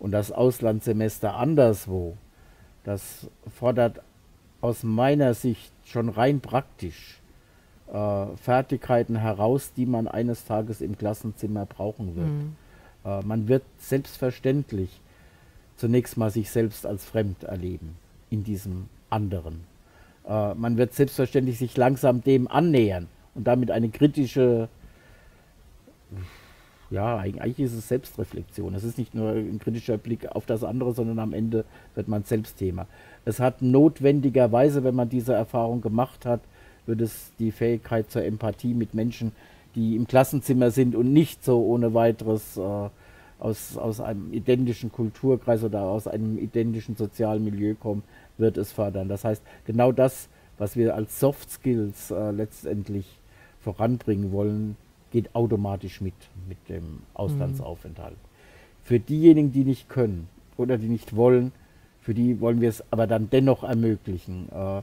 [0.00, 2.16] Und das Auslandssemester anderswo,
[2.82, 4.00] das fordert
[4.60, 7.20] aus meiner Sicht schon rein praktisch
[7.92, 12.26] äh, Fertigkeiten heraus, die man eines Tages im Klassenzimmer brauchen wird.
[12.26, 12.56] Mhm.
[13.04, 15.00] Äh, man wird selbstverständlich
[15.76, 17.96] zunächst mal sich selbst als fremd erleben
[18.28, 19.64] in diesem anderen.
[20.26, 24.68] Äh, man wird selbstverständlich sich langsam dem annähern und damit eine kritische,
[26.90, 28.74] ja, eigentlich ist es Selbstreflexion.
[28.74, 31.64] Es ist nicht nur ein kritischer Blick auf das andere, sondern am Ende
[31.94, 32.86] wird man selbst Thema.
[33.24, 36.40] Es hat notwendigerweise, wenn man diese Erfahrung gemacht hat,
[36.86, 39.32] wird es die Fähigkeit zur Empathie mit Menschen
[39.74, 42.88] die im Klassenzimmer sind und nicht so ohne weiteres äh,
[43.38, 48.02] aus, aus einem identischen Kulturkreis oder aus einem identischen sozialen Milieu kommen,
[48.36, 49.08] wird es fördern.
[49.08, 50.28] Das heißt, genau das,
[50.58, 53.06] was wir als Soft Skills äh, letztendlich
[53.60, 54.76] voranbringen wollen,
[55.10, 56.14] geht automatisch mit,
[56.48, 58.12] mit dem Auslandsaufenthalt.
[58.12, 58.84] Mhm.
[58.84, 61.52] Für diejenigen, die nicht können oder die nicht wollen,
[62.00, 64.48] für die wollen wir es aber dann dennoch ermöglichen.
[64.50, 64.82] Äh,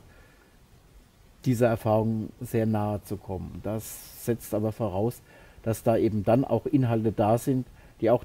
[1.46, 3.62] dieser Erfahrung sehr nahe zu kommen.
[3.64, 5.22] Das setzt aber voraus,
[5.64, 7.66] dass da eben dann auch Inhalte da sind,
[8.02, 8.24] die auch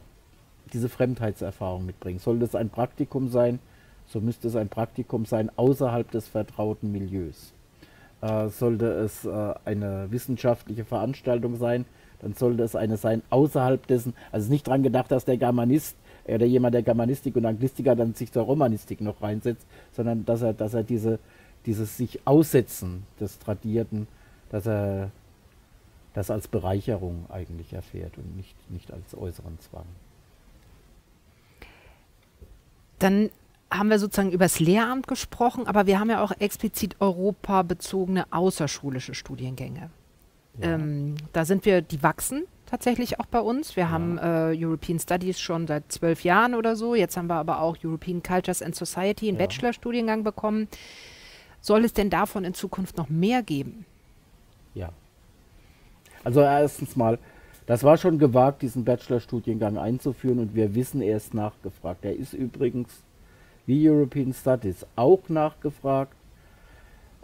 [0.73, 2.19] diese Fremdheitserfahrung mitbringen.
[2.19, 3.61] Sollte es ein Praktikum sein,
[4.07, 7.53] so müsste es ein Praktikum sein außerhalb des vertrauten Milieus.
[8.23, 11.85] Äh, sollte es äh, eine wissenschaftliche Veranstaltung sein,
[12.21, 16.47] dann sollte es eine sein außerhalb dessen, also nicht daran gedacht, dass der Germanist oder
[16.47, 20.73] jemand der Germanistik und Anglistiker dann sich zur Romanistik noch reinsetzt, sondern dass er, dass
[20.73, 21.19] er diese
[21.67, 24.09] dieses sich Aussetzen des Tradierten,
[24.51, 25.11] dass er
[26.15, 29.87] das als Bereicherung eigentlich erfährt und nicht, nicht als äußeren Zwang.
[32.99, 33.31] Dann
[33.73, 39.15] haben wir sozusagen über das Lehramt gesprochen, aber wir haben ja auch explizit europabezogene außerschulische
[39.15, 39.91] Studiengänge.
[40.61, 40.75] Ja.
[40.75, 43.77] Ähm, da sind wir, die wachsen tatsächlich auch bei uns.
[43.77, 43.91] Wir ja.
[43.91, 46.95] haben äh, European Studies schon seit zwölf Jahren oder so.
[46.95, 49.47] Jetzt haben wir aber auch European Cultures and Society, einen ja.
[49.47, 50.69] Bachelorstudiengang bekommen.
[51.61, 53.85] Soll es denn davon in Zukunft noch mehr geben?
[54.75, 54.91] Ja.
[56.25, 57.19] Also erstens mal,
[57.67, 62.05] das war schon gewagt, diesen Bachelorstudiengang einzuführen und wir wissen, er ist nachgefragt.
[62.05, 62.89] Er ist übrigens
[63.67, 66.15] wie European Studies auch nachgefragt,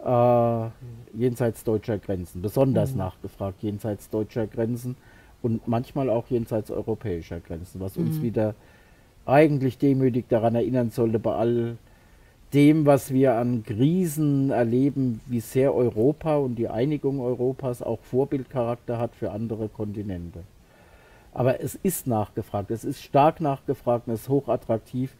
[0.03, 0.67] äh,
[1.17, 2.99] jenseits deutscher Grenzen, besonders mhm.
[2.99, 4.95] nachgefragt jenseits deutscher Grenzen
[5.41, 8.21] und manchmal auch jenseits europäischer Grenzen, was uns mhm.
[8.23, 8.55] wieder
[9.25, 11.77] eigentlich demütig daran erinnern sollte, bei all
[12.53, 18.97] dem, was wir an Krisen erleben, wie sehr Europa und die Einigung Europas auch Vorbildcharakter
[18.97, 20.43] hat für andere Kontinente.
[21.31, 25.15] Aber es ist nachgefragt, es ist stark nachgefragt und es ist hochattraktiv.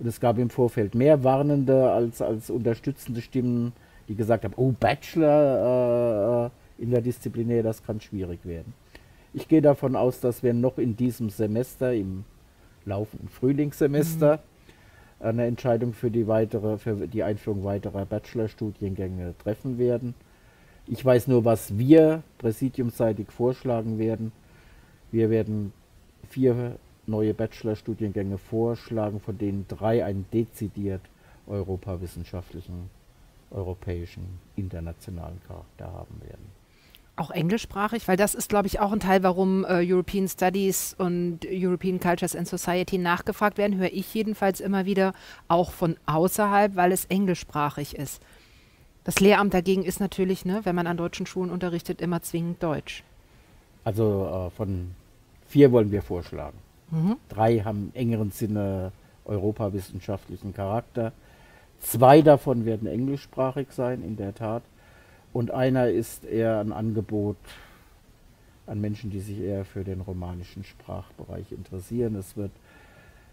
[0.00, 3.72] Und es gab im Vorfeld mehr warnende als, als unterstützende Stimmen,
[4.08, 8.74] die gesagt haben, oh, Bachelor äh, in der Disziplinär, das kann schwierig werden.
[9.32, 12.24] Ich gehe davon aus, dass wir noch in diesem Semester, im
[12.84, 14.50] laufenden Frühlingssemester, mhm
[15.20, 20.14] eine Entscheidung für die weitere, für die Einführung weiterer Bachelorstudiengänge treffen werden.
[20.86, 24.32] Ich weiß nur, was wir präsidiumseitig vorschlagen werden.
[25.12, 25.72] Wir werden
[26.30, 26.76] vier
[27.10, 31.02] neue Bachelorstudiengänge vorschlagen, von denen drei einen dezidiert
[31.46, 32.90] europawissenschaftlichen,
[33.50, 36.60] europäischen, internationalen Charakter haben werden
[37.20, 41.40] auch englischsprachig, weil das ist, glaube ich, auch ein Teil, warum äh, European Studies und
[41.46, 45.12] European Cultures and Society nachgefragt werden, höre ich jedenfalls immer wieder,
[45.46, 48.22] auch von außerhalb, weil es englischsprachig ist.
[49.04, 53.04] Das Lehramt dagegen ist natürlich, ne, wenn man an deutschen Schulen unterrichtet, immer zwingend Deutsch.
[53.84, 54.94] Also äh, von
[55.46, 56.56] vier wollen wir vorschlagen.
[56.90, 57.16] Mhm.
[57.28, 58.92] Drei haben engeren Sinne
[59.24, 61.12] europawissenschaftlichen Charakter.
[61.80, 64.62] Zwei davon werden englischsprachig sein, in der Tat.
[65.32, 67.36] Und einer ist eher ein Angebot
[68.66, 72.16] an Menschen, die sich eher für den romanischen Sprachbereich interessieren.
[72.16, 72.50] Es wird,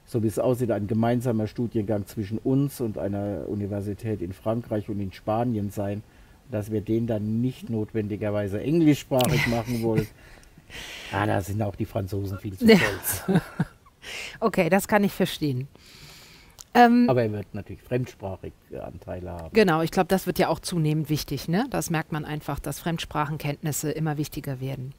[0.06, 5.00] so wie es aussieht, ein gemeinsamer Studiengang zwischen uns und einer Universität in Frankreich und
[5.00, 6.04] in Spanien sein.
[6.50, 10.08] Dass wir den dann nicht notwendigerweise englischsprachig machen wollen.
[11.12, 13.24] Ah, da sind auch die Franzosen viel zu stolz.
[14.40, 15.68] Okay, das kann ich verstehen.
[16.74, 19.50] Ähm, Aber er wird natürlich fremdsprachig Anteile haben.
[19.54, 21.48] Genau, ich glaube, das wird ja auch zunehmend wichtig.
[21.48, 21.66] Ne?
[21.72, 24.94] Das merkt man einfach, dass Fremdsprachenkenntnisse immer wichtiger werden.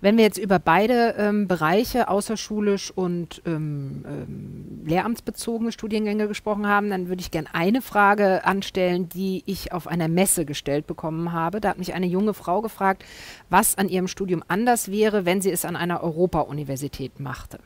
[0.00, 6.88] Wenn wir jetzt über beide ähm, Bereiche, außerschulisch und ähm, ähm, lehramtsbezogene Studiengänge gesprochen haben,
[6.88, 11.60] dann würde ich gerne eine Frage anstellen, die ich auf einer Messe gestellt bekommen habe.
[11.60, 13.04] Da hat mich eine junge Frau gefragt,
[13.50, 17.58] was an ihrem Studium anders wäre, wenn sie es an einer Europa-Universität machte.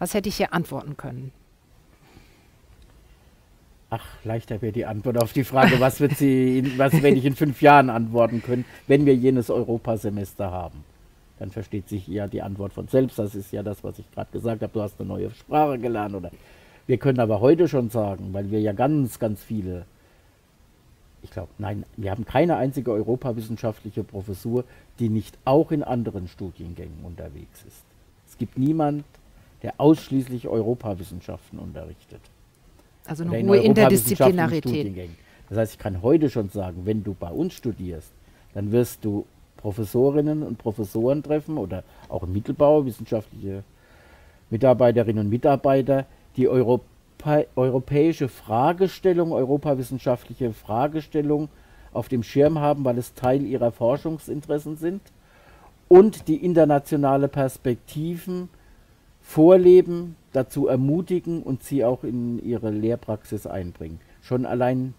[0.00, 1.30] Was hätte ich hier antworten können?
[3.90, 7.24] Ach, leichter wäre die Antwort auf die Frage, was wird sie, in, was werde ich
[7.24, 10.84] in fünf Jahren antworten können, wenn wir jenes Europasemester haben
[11.38, 13.18] dann versteht sich ja die Antwort von selbst.
[13.18, 14.72] Das ist ja das, was ich gerade gesagt habe.
[14.72, 16.30] Du hast eine neue Sprache gelernt oder.
[16.86, 19.86] Wir können aber heute schon sagen, weil wir ja ganz, ganz viele,
[21.22, 24.64] ich glaube, nein, wir haben keine einzige europawissenschaftliche Professur,
[24.98, 27.82] die nicht auch in anderen Studiengängen unterwegs ist.
[28.28, 29.04] Es gibt niemand,
[29.62, 32.20] der ausschließlich Europawissenschaften unterrichtet.
[33.06, 35.08] Also eine hohe Interdisziplinarität.
[35.48, 38.12] Das heißt, ich kann heute schon sagen, wenn du bei uns studierst,
[38.52, 39.24] dann wirst du
[39.64, 43.64] Professorinnen und Professoren treffen oder auch im Mittelbau, wissenschaftliche
[44.50, 46.04] Mitarbeiterinnen und Mitarbeiter,
[46.36, 46.84] die Europa,
[47.56, 51.48] europäische Fragestellung, europawissenschaftliche Fragestellung
[51.94, 55.00] auf dem Schirm haben, weil es Teil ihrer Forschungsinteressen sind
[55.88, 58.50] und die internationale Perspektiven
[59.22, 63.98] vorleben, dazu ermutigen und sie auch in ihre Lehrpraxis einbringen.
[64.20, 64.92] Schon allein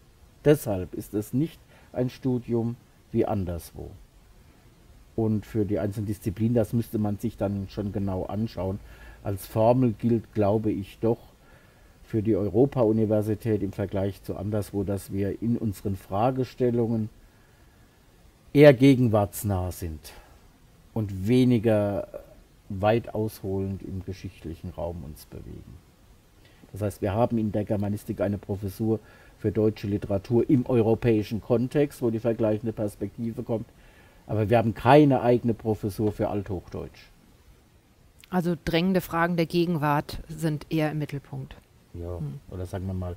[0.43, 1.59] deshalb ist es nicht
[1.93, 2.77] ein Studium
[3.11, 3.91] wie anderswo.
[5.15, 8.79] Und für die einzelnen Disziplinen, das müsste man sich dann schon genau anschauen.
[9.23, 11.19] Als Formel gilt, glaube ich, doch
[12.03, 17.09] für die Europa-Universität im Vergleich zu anderswo, dass wir in unseren Fragestellungen
[18.53, 20.13] eher gegenwartsnah sind
[20.93, 22.07] und weniger
[22.69, 25.77] weit ausholend im geschichtlichen Raum uns bewegen.
[26.71, 28.99] Das heißt, wir haben in der Germanistik eine Professur
[29.39, 33.67] für deutsche Literatur im europäischen Kontext, wo die vergleichende Perspektive kommt.
[34.27, 37.09] Aber wir haben keine eigene Professur für Althochdeutsch.
[38.29, 41.55] Also drängende Fragen der Gegenwart sind eher im Mittelpunkt.
[41.93, 42.39] Ja, hm.
[42.49, 43.15] oder sagen wir mal,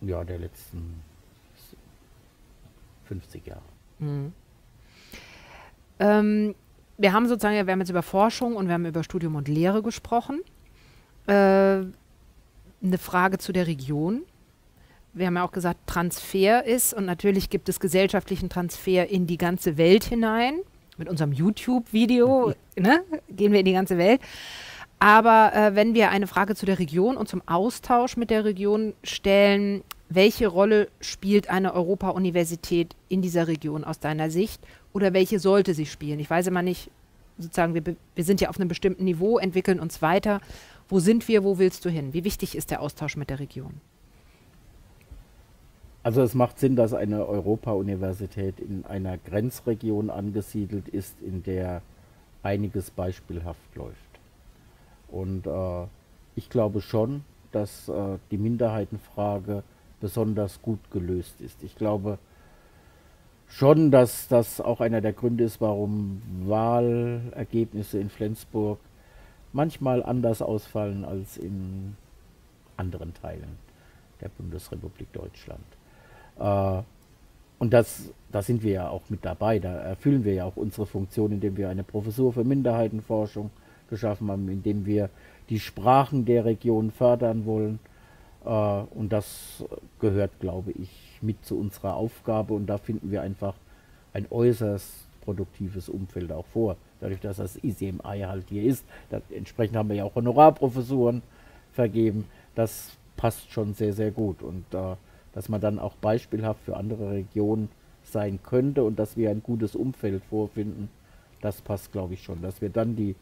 [0.00, 1.02] ja, der letzten
[3.06, 3.62] 50 Jahre.
[3.98, 4.32] Hm.
[5.98, 6.54] Ähm,
[6.98, 9.82] wir haben sozusagen, wir haben jetzt über Forschung und wir haben über Studium und Lehre
[9.82, 10.40] gesprochen.
[11.26, 11.32] Äh,
[12.80, 14.22] eine Frage zu der Region
[15.18, 19.38] wir haben ja auch gesagt, Transfer ist und natürlich gibt es gesellschaftlichen Transfer in die
[19.38, 20.60] ganze Welt hinein.
[20.96, 24.20] Mit unserem YouTube-Video ne, gehen wir in die ganze Welt.
[24.98, 28.94] Aber äh, wenn wir eine Frage zu der Region und zum Austausch mit der Region
[29.04, 34.60] stellen, welche Rolle spielt eine Europa-Universität in dieser Region aus deiner Sicht
[34.92, 36.18] oder welche sollte sie spielen?
[36.18, 36.90] Ich weiß immer nicht,
[37.38, 37.82] sozusagen, wir,
[38.14, 40.40] wir sind ja auf einem bestimmten Niveau, entwickeln uns weiter.
[40.88, 42.12] Wo sind wir, wo willst du hin?
[42.12, 43.80] Wie wichtig ist der Austausch mit der Region?
[46.02, 51.82] Also es macht Sinn, dass eine Europa-Universität in einer Grenzregion angesiedelt ist, in der
[52.42, 53.96] einiges beispielhaft läuft.
[55.08, 55.86] Und äh,
[56.36, 59.62] ich glaube schon, dass äh, die Minderheitenfrage
[60.00, 61.62] besonders gut gelöst ist.
[61.62, 62.18] Ich glaube
[63.48, 68.78] schon, dass das auch einer der Gründe ist, warum Wahlergebnisse in Flensburg
[69.52, 71.96] manchmal anders ausfallen als in
[72.76, 73.58] anderen Teilen
[74.20, 75.64] der Bundesrepublik Deutschland.
[76.38, 76.82] Äh,
[77.58, 79.58] und das, da sind wir ja auch mit dabei.
[79.58, 83.50] Da erfüllen wir ja auch unsere Funktion, indem wir eine Professur für Minderheitenforschung
[83.90, 85.10] geschaffen haben, indem wir
[85.48, 87.78] die Sprachen der Region fördern wollen.
[88.44, 89.64] Äh, und das
[90.00, 92.54] gehört, glaube ich, mit zu unserer Aufgabe.
[92.54, 93.54] Und da finden wir einfach
[94.12, 96.76] ein äußerst produktives Umfeld auch vor.
[97.00, 98.84] Dadurch, dass das ICMI halt hier ist.
[99.30, 101.22] Entsprechend haben wir ja auch Honorarprofessuren
[101.72, 102.24] vergeben.
[102.54, 104.42] Das passt schon sehr, sehr gut.
[104.42, 104.96] Und äh,
[105.32, 107.68] dass man dann auch beispielhaft für andere Regionen
[108.02, 110.88] sein könnte und dass wir ein gutes Umfeld vorfinden,
[111.40, 112.42] das passt, glaube ich, schon.
[112.42, 113.14] Dass wir dann die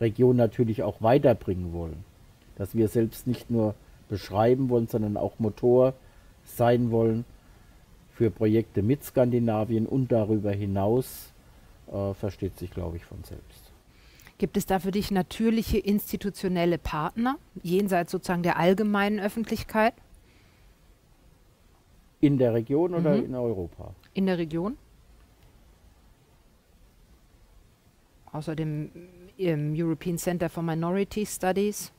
[0.00, 2.04] Region natürlich auch weiterbringen wollen.
[2.56, 3.74] Dass wir selbst nicht nur
[4.08, 5.94] beschreiben wollen, sondern auch Motor
[6.44, 7.24] sein wollen
[8.14, 11.32] für Projekte mit Skandinavien und darüber hinaus,
[11.92, 13.72] äh, versteht sich, glaube ich, von selbst.
[14.38, 19.94] Gibt es da für dich natürliche institutionelle Partner, jenseits sozusagen der allgemeinen Öffentlichkeit?
[22.20, 23.24] In der Region oder mhm.
[23.24, 23.94] in Europa?
[24.14, 24.76] In der Region.
[28.32, 28.90] Außerdem
[29.36, 31.92] im European Center for Minority Studies.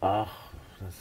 [0.00, 0.94] Ach, das.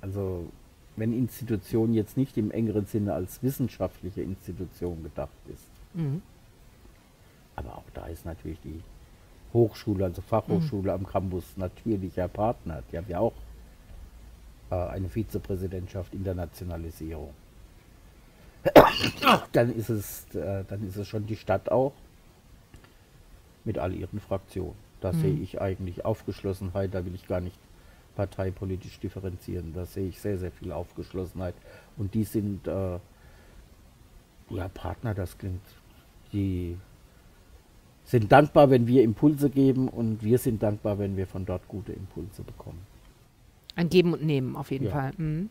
[0.00, 0.46] Also,
[0.94, 6.22] wenn Institution jetzt nicht im engeren Sinne als wissenschaftliche Institution gedacht ist, mhm.
[7.56, 8.80] Aber auch da ist natürlich die
[9.52, 11.06] Hochschule, also Fachhochschule mhm.
[11.06, 12.82] am Campus natürlicher Partner.
[12.92, 13.32] Die haben ja auch
[14.74, 17.32] eine Vizepräsidentschaft Internationalisierung.
[19.52, 21.92] dann ist es, äh, dann ist es schon die Stadt auch
[23.64, 24.74] mit all ihren Fraktionen.
[25.00, 25.20] Da mhm.
[25.20, 27.58] sehe ich eigentlich Aufgeschlossenheit, da will ich gar nicht
[28.16, 29.72] parteipolitisch differenzieren.
[29.74, 31.54] Da sehe ich sehr, sehr viel Aufgeschlossenheit.
[31.96, 32.98] Und die sind äh,
[34.50, 35.62] ja Partner, das klingt,
[36.32, 36.76] die
[38.04, 41.92] sind dankbar, wenn wir Impulse geben und wir sind dankbar, wenn wir von dort gute
[41.92, 42.80] Impulse bekommen.
[43.76, 44.90] Ein Geben und Nehmen auf jeden ja.
[44.90, 45.12] Fall.
[45.16, 45.50] Mhm.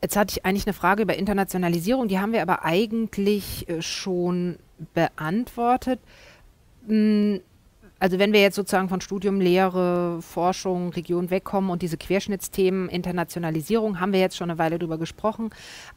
[0.00, 4.56] Jetzt hatte ich eigentlich eine Frage über Internationalisierung, die haben wir aber eigentlich äh, schon
[4.94, 6.00] beantwortet.
[6.86, 7.40] Mhm.
[8.02, 14.00] Also wenn wir jetzt sozusagen von Studium, Lehre, Forschung, Region wegkommen und diese Querschnittsthemen, Internationalisierung,
[14.00, 15.50] haben wir jetzt schon eine Weile drüber gesprochen.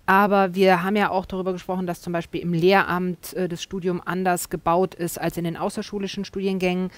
[0.05, 4.03] Aber wir haben ja auch darüber gesprochen, dass zum Beispiel im Lehramt äh, das Studium
[4.05, 6.91] anders gebaut ist als in den außerschulischen Studiengängen.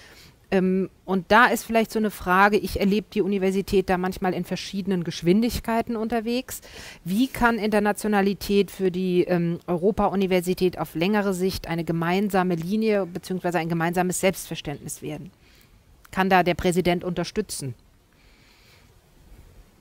[0.49, 4.45] Ähm, und da ist vielleicht so eine Frage, ich erlebe die Universität da manchmal in
[4.45, 6.61] verschiedenen Geschwindigkeiten unterwegs.
[7.03, 13.57] Wie kann Internationalität für die ähm, Europa-Universität auf längere Sicht eine gemeinsame Linie bzw.
[13.57, 15.31] ein gemeinsames Selbstverständnis werden?
[16.11, 17.75] Kann da der Präsident unterstützen?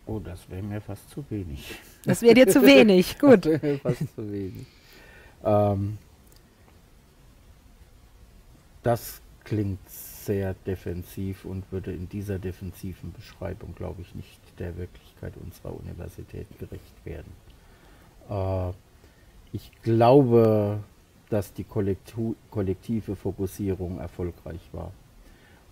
[0.06, 1.74] Oh, das wäre mir fast zu wenig.
[2.04, 3.46] Das wäre dir zu wenig, gut.
[3.46, 4.66] Das wäre mir fast zu wenig.
[5.44, 5.98] Ähm,
[8.82, 9.78] das klingt
[10.26, 16.46] sehr defensiv und würde in dieser defensiven Beschreibung, glaube ich, nicht der Wirklichkeit unserer Universität
[16.58, 17.32] gerecht werden.
[18.28, 18.72] Äh,
[19.52, 20.80] ich glaube,
[21.30, 24.92] dass die kollektive Fokussierung erfolgreich war.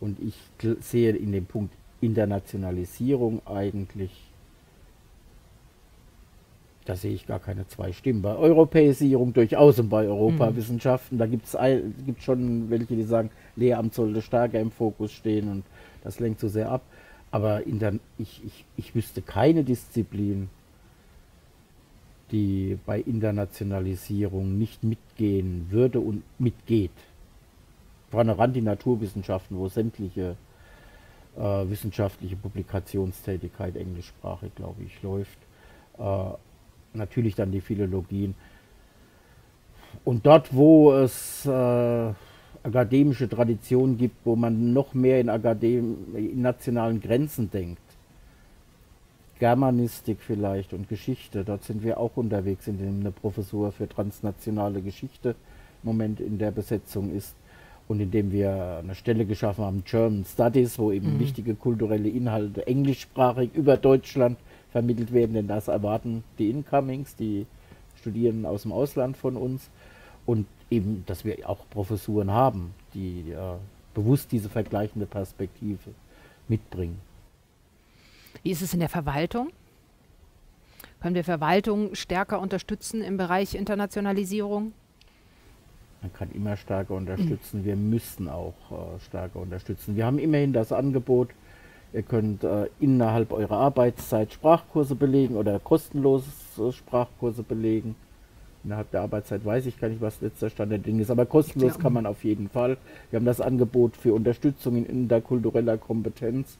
[0.00, 0.34] Und ich
[0.80, 4.10] sehe in dem Punkt Internationalisierung eigentlich
[6.84, 8.22] da sehe ich gar keine zwei Stimmen.
[8.22, 11.18] Bei Europäisierung durchaus und bei Europawissenschaften, mhm.
[11.18, 15.64] da gibt es schon welche, die sagen, Lehramt sollte stärker im Fokus stehen und
[16.02, 16.82] das lenkt so sehr ab.
[17.30, 20.50] Aber der, ich, ich, ich wüsste keine Disziplin,
[22.30, 26.92] die bei Internationalisierung nicht mitgehen würde und mitgeht.
[28.10, 30.36] Vorne ran die Naturwissenschaften, wo sämtliche
[31.36, 35.38] äh, wissenschaftliche Publikationstätigkeit englischsprachig, glaube ich, läuft.
[35.98, 36.32] Äh,
[36.94, 38.34] natürlich dann die Philologien.
[40.04, 42.12] Und dort, wo es äh,
[42.62, 47.80] akademische Traditionen gibt, wo man noch mehr in, Akadem in nationalen Grenzen denkt,
[49.38, 54.80] Germanistik vielleicht und Geschichte, dort sind wir auch unterwegs, in dem eine Professur für transnationale
[54.80, 55.34] Geschichte
[55.82, 57.34] im Moment in der Besetzung ist
[57.88, 61.20] und indem wir eine Stelle geschaffen haben, German Studies, wo eben mhm.
[61.20, 64.38] wichtige kulturelle Inhalte englischsprachig über Deutschland
[64.74, 67.46] vermittelt werden, denn das erwarten die Incomings, die
[68.00, 69.70] Studierenden aus dem Ausland von uns
[70.26, 73.36] und eben, dass wir auch Professuren haben, die äh,
[73.94, 75.90] bewusst diese vergleichende Perspektive
[76.48, 76.98] mitbringen.
[78.42, 79.50] Wie ist es in der Verwaltung?
[81.00, 84.72] Können wir Verwaltung stärker unterstützen im Bereich Internationalisierung?
[86.02, 87.60] Man kann immer stärker unterstützen.
[87.60, 87.64] Mhm.
[87.64, 89.94] Wir müssen auch äh, stärker unterstützen.
[89.94, 91.28] Wir haben immerhin das Angebot,
[91.94, 96.26] Ihr könnt äh, innerhalb eurer Arbeitszeit Sprachkurse belegen oder kostenlose
[96.58, 97.94] äh, Sprachkurse belegen.
[98.64, 101.78] Innerhalb der Arbeitszeit weiß ich gar nicht, was letzter Stand der Dinge ist, aber kostenlos
[101.78, 102.78] kann man auf jeden Fall.
[103.10, 106.58] Wir haben das Angebot für Unterstützung in interkultureller Kompetenz.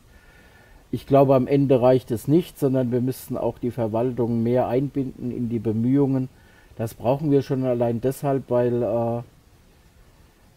[0.93, 5.33] Ich glaube, am Ende reicht es nicht, sondern wir müssen auch die Verwaltung mehr einbinden
[5.33, 6.29] in die Bemühungen.
[6.77, 9.23] Das brauchen wir schon allein deshalb, weil äh,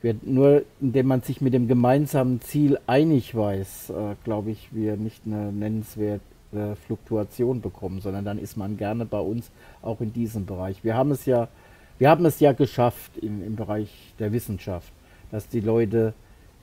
[0.07, 4.95] wird nur, indem man sich mit dem gemeinsamen Ziel einig weiß, äh, glaube ich, wir
[4.95, 6.21] nicht eine nennenswerte
[6.85, 9.51] Fluktuation bekommen, sondern dann ist man gerne bei uns
[9.81, 10.81] auch in diesem Bereich.
[10.81, 11.49] Wir haben es ja,
[11.99, 14.93] wir haben es ja geschafft in, im Bereich der Wissenschaft,
[15.29, 16.13] dass die Leute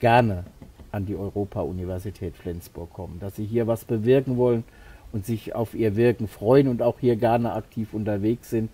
[0.01, 0.45] gerne
[0.91, 4.65] an die Europa-Universität Flensburg kommen, dass sie hier was bewirken wollen
[5.13, 8.71] und sich auf ihr Wirken freuen und auch hier gerne aktiv unterwegs sind.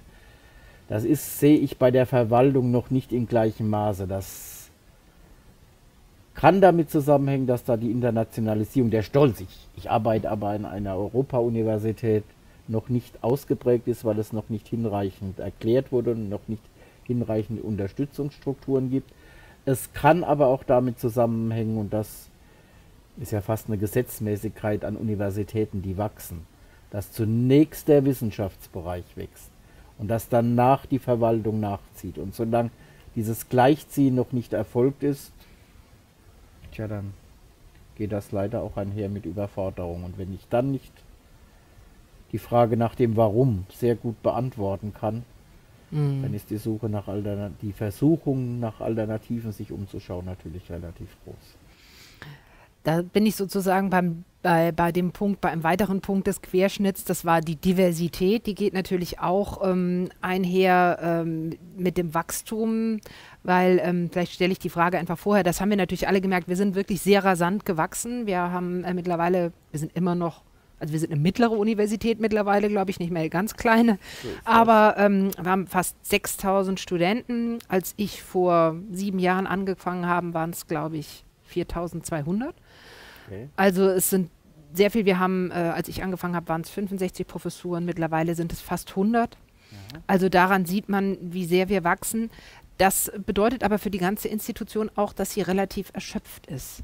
[0.88, 4.06] Das ist, sehe ich bei der Verwaltung noch nicht im gleichen Maße.
[4.06, 4.59] Das
[6.40, 10.96] kann damit zusammenhängen, dass da die Internationalisierung, der Stolz, ich, ich arbeite aber an einer
[10.96, 12.24] Europa-Universität,
[12.66, 16.62] noch nicht ausgeprägt ist, weil es noch nicht hinreichend erklärt wurde und noch nicht
[17.04, 19.12] hinreichende Unterstützungsstrukturen gibt.
[19.66, 22.30] Es kann aber auch damit zusammenhängen, und das
[23.18, 26.46] ist ja fast eine Gesetzmäßigkeit an Universitäten, die wachsen,
[26.90, 29.50] dass zunächst der Wissenschaftsbereich wächst
[29.98, 32.16] und dass danach die Verwaltung nachzieht.
[32.16, 32.70] Und solange
[33.14, 35.32] dieses Gleichziehen noch nicht erfolgt ist,
[36.72, 37.12] tja, dann
[37.96, 40.04] geht das leider auch einher mit Überforderung.
[40.04, 40.92] Und wenn ich dann nicht
[42.32, 45.24] die Frage nach dem Warum sehr gut beantworten kann,
[45.90, 46.22] Mhm.
[46.22, 51.56] Dann ist die Suche nach Alternat die Versuchung nach Alternativen, sich umzuschauen, natürlich relativ groß.
[52.84, 57.04] Da bin ich sozusagen beim, bei, bei dem Punkt, bei einem weiteren Punkt des Querschnitts,
[57.04, 58.46] das war die Diversität.
[58.46, 63.00] Die geht natürlich auch ähm, einher ähm, mit dem Wachstum,
[63.42, 65.44] weil ähm, vielleicht stelle ich die Frage einfach vorher.
[65.44, 66.48] Das haben wir natürlich alle gemerkt.
[66.48, 68.26] Wir sind wirklich sehr rasant gewachsen.
[68.26, 70.42] Wir haben äh, mittlerweile, wir sind immer noch
[70.80, 73.98] also wir sind eine mittlere Universität mittlerweile, glaube ich, nicht mehr ganz kleine.
[74.46, 77.58] Aber ähm, wir haben fast 6000 Studenten.
[77.68, 82.54] Als ich vor sieben Jahren angefangen habe, waren es, glaube ich, 4200.
[83.30, 83.48] Okay.
[83.56, 84.30] Also es sind
[84.72, 85.04] sehr viel.
[85.04, 87.84] Wir haben, äh, als ich angefangen habe, waren es 65 Professuren.
[87.84, 89.36] Mittlerweile sind es fast 100.
[89.70, 90.00] Ja.
[90.06, 92.30] Also daran sieht man, wie sehr wir wachsen.
[92.78, 96.82] Das bedeutet aber für die ganze Institution auch, dass sie relativ erschöpft ist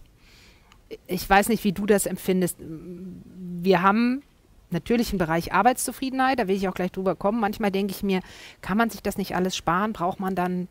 [1.06, 2.58] ich weiß nicht, wie du das empfindest.
[2.60, 4.22] Wir haben
[4.70, 7.40] natürlich im Bereich Arbeitszufriedenheit, da will ich auch gleich drüber kommen.
[7.40, 8.20] Manchmal denke ich mir,
[8.60, 9.92] kann man sich das nicht alles sparen?
[9.92, 10.68] Braucht man dann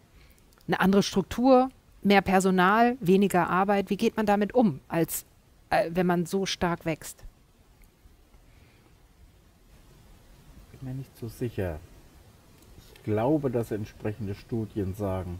[0.67, 1.69] eine andere Struktur,
[2.01, 3.89] mehr Personal, weniger Arbeit?
[3.89, 5.25] Wie geht man damit um, als
[5.69, 7.23] äh, wenn man so stark wächst?
[10.73, 11.79] Ich bin mir nicht so sicher.
[12.77, 15.39] Ich glaube, dass entsprechende Studien sagen,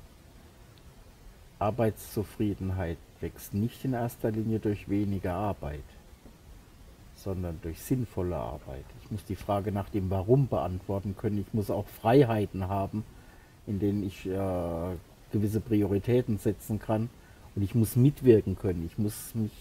[1.60, 5.84] Arbeitszufriedenheit wächst nicht in erster Linie durch weniger Arbeit,
[7.16, 8.86] sondern durch sinnvolle Arbeit.
[9.04, 11.40] Ich muss die Frage nach dem Warum beantworten können.
[11.40, 13.04] Ich muss auch Freiheiten haben,
[13.68, 14.96] in denen ich äh,
[15.32, 17.10] gewisse Prioritäten setzen kann.
[17.56, 18.86] Und ich muss mitwirken können.
[18.86, 19.54] Ich muss mich,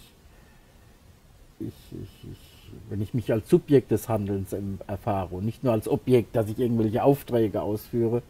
[1.68, 4.54] ich, ich, ich, wenn ich mich als Subjekt des Handelns
[4.86, 8.22] erfahre und nicht nur als Objekt, dass ich irgendwelche Aufträge ausführe,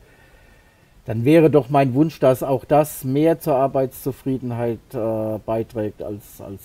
[1.05, 6.63] dann wäre doch mein Wunsch, dass auch das mehr zur Arbeitszufriedenheit äh, beiträgt als, als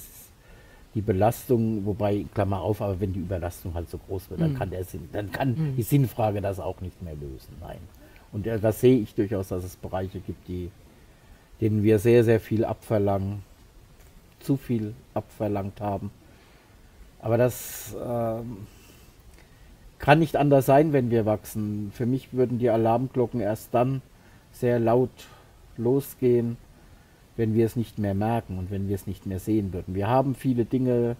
[0.95, 4.57] die Belastung, wobei, Klammer auf, aber wenn die Überlastung halt so groß wird, dann mhm.
[4.57, 5.75] kann der Sinn, dann kann mhm.
[5.75, 7.53] die Sinnfrage das auch nicht mehr lösen.
[7.59, 7.79] Nein.
[8.31, 10.71] Und äh, das sehe ich durchaus, dass es Bereiche gibt, die,
[11.61, 13.43] denen wir sehr, sehr viel abverlangen,
[14.39, 16.11] zu viel abverlangt haben.
[17.21, 18.41] Aber das äh,
[19.99, 21.91] kann nicht anders sein, wenn wir wachsen.
[21.93, 24.01] Für mich würden die Alarmglocken erst dann
[24.51, 25.09] sehr laut
[25.77, 26.57] losgehen,
[27.37, 29.95] wenn wir es nicht mehr merken und wenn wir es nicht mehr sehen würden.
[29.95, 31.15] Wir haben viele Dinge,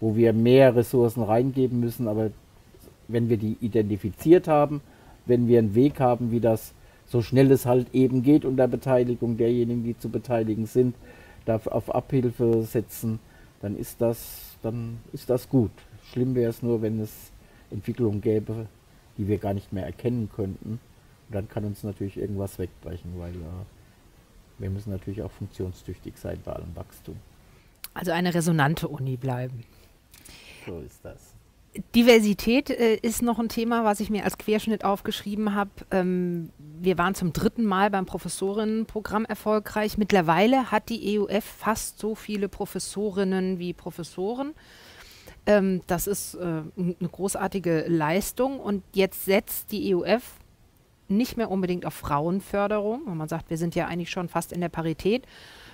[0.00, 2.30] wo wir mehr Ressourcen reingeben müssen, aber
[3.08, 4.80] wenn wir die identifiziert haben,
[5.26, 6.74] wenn wir einen Weg haben, wie das
[7.06, 10.94] so schnell es halt eben geht unter Beteiligung derjenigen, die zu beteiligen sind,
[11.44, 13.18] darf auf Abhilfe setzen,
[13.60, 15.72] dann ist das, dann ist das gut.
[16.12, 17.30] Schlimm wäre es nur, wenn es
[17.70, 18.66] Entwicklungen gäbe,
[19.18, 20.78] die wir gar nicht mehr erkennen könnten
[21.32, 23.64] dann kann uns natürlich irgendwas wegbrechen, weil äh,
[24.58, 27.16] wir müssen natürlich auch funktionstüchtig sein bei allem Wachstum.
[27.94, 29.64] Also eine resonante Uni bleiben.
[30.66, 31.31] So ist das.
[31.94, 35.70] Diversität äh, ist noch ein Thema, was ich mir als Querschnitt aufgeschrieben habe.
[35.90, 39.96] Ähm, wir waren zum dritten Mal beim Professorinnenprogramm erfolgreich.
[39.96, 44.52] Mittlerweile hat die EUF fast so viele Professorinnen wie Professoren.
[45.46, 46.40] Ähm, das ist äh,
[46.76, 48.60] eine großartige Leistung.
[48.60, 50.22] Und jetzt setzt die EUF
[51.08, 54.60] nicht mehr unbedingt auf Frauenförderung, wo man sagt, wir sind ja eigentlich schon fast in
[54.60, 55.24] der Parität,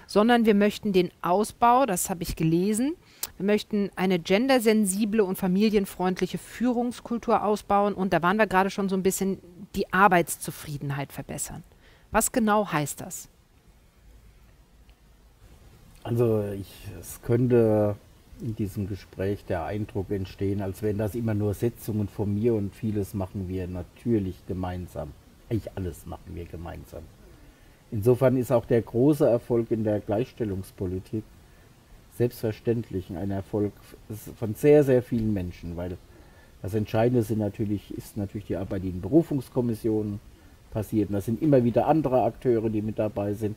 [0.06, 2.94] sondern wir möchten den Ausbau, das habe ich gelesen,
[3.36, 8.96] wir möchten eine gendersensible und familienfreundliche Führungskultur ausbauen und da waren wir gerade schon so
[8.96, 9.38] ein bisschen
[9.74, 11.62] die Arbeitszufriedenheit verbessern.
[12.10, 13.28] Was genau heißt das?
[16.04, 17.96] Also ich, es könnte
[18.40, 22.74] in diesem Gespräch der Eindruck entstehen, als wären das immer nur Setzungen von mir und
[22.74, 25.12] vieles machen wir natürlich gemeinsam.
[25.50, 27.02] Eigentlich alles machen wir gemeinsam.
[27.90, 31.24] Insofern ist auch der große Erfolg in der Gleichstellungspolitik
[32.18, 33.72] selbstverständlich ein Erfolg
[34.36, 35.96] von sehr, sehr vielen Menschen, weil
[36.60, 40.20] das Entscheidende sind natürlich, ist natürlich die Arbeit, die in Berufungskommissionen
[40.72, 41.08] passiert.
[41.08, 43.56] Und das sind immer wieder andere Akteure, die mit dabei sind,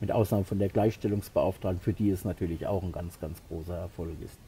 [0.00, 4.16] mit Ausnahme von der Gleichstellungsbeauftragten, für die es natürlich auch ein ganz, ganz großer Erfolg
[4.24, 4.38] ist.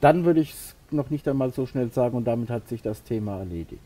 [0.00, 3.02] Dann würde ich es noch nicht einmal so schnell sagen und damit hat sich das
[3.02, 3.80] Thema erledigt.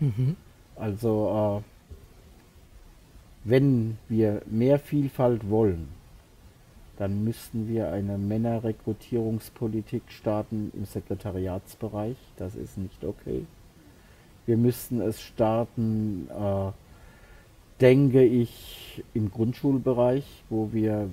[0.00, 0.36] Mhm.
[0.76, 5.88] Also, äh, wenn wir mehr Vielfalt wollen,
[6.98, 12.16] dann müssten wir eine Männerrekrutierungspolitik starten im Sekretariatsbereich.
[12.36, 13.44] Das ist nicht okay.
[14.46, 16.70] Wir müssten es starten, äh,
[17.80, 21.08] denke ich, im Grundschulbereich, wo wir,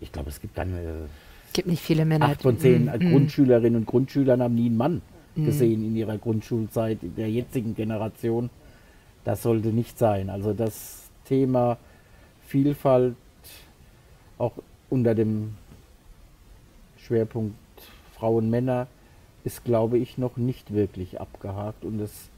[0.00, 1.08] ich glaube, es gibt keine.
[1.46, 2.26] Es gibt nicht viele Männer.
[2.26, 5.02] Acht von zehn mm, Grundschülerinnen und Grundschülern haben nie einen Mann
[5.34, 5.44] mhm.
[5.46, 8.50] gesehen in ihrer Grundschulzeit in der jetzigen Generation.
[9.24, 10.30] Das sollte nicht sein.
[10.30, 11.78] Also das Thema
[12.46, 13.16] Vielfalt
[14.42, 14.52] auch
[14.90, 15.54] unter dem
[16.98, 17.56] Schwerpunkt
[18.16, 18.88] Frauen, Männer,
[19.44, 22.28] ist, glaube ich, noch nicht wirklich abgehakt und es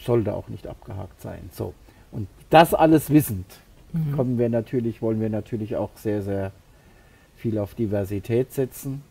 [0.00, 1.48] sollte auch nicht abgehakt sein.
[1.52, 1.74] So.
[2.12, 3.46] Und das alles wissend,
[3.92, 4.12] mhm.
[4.12, 6.52] kommen wir natürlich, wollen wir natürlich auch sehr, sehr
[7.36, 9.02] viel auf Diversität setzen.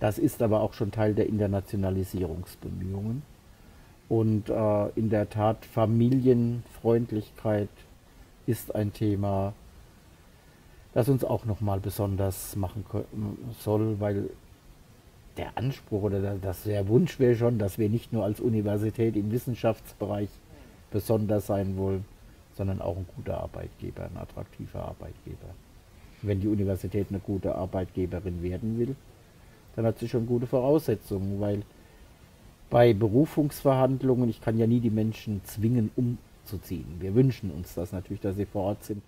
[0.00, 3.22] Das ist aber auch schon Teil der Internationalisierungsbemühungen.
[4.08, 7.68] Und äh, in der Tat Familienfreundlichkeit
[8.46, 9.52] ist ein Thema,
[10.94, 12.84] das uns auch nochmal besonders machen
[13.60, 14.28] soll, weil
[15.36, 19.32] der Anspruch oder das, der Wunsch wäre schon, dass wir nicht nur als Universität im
[19.32, 20.28] Wissenschaftsbereich
[20.90, 22.04] besonders sein wollen,
[22.54, 25.48] sondern auch ein guter Arbeitgeber, ein attraktiver Arbeitgeber.
[26.20, 28.94] Wenn die Universität eine gute Arbeitgeberin werden will,
[29.74, 31.62] dann hat sie schon gute Voraussetzungen, weil
[32.68, 35.90] bei Berufungsverhandlungen, ich kann ja nie die Menschen zwingen,
[36.42, 36.96] umzuziehen.
[37.00, 39.02] Wir wünschen uns das natürlich, dass sie vor Ort sind.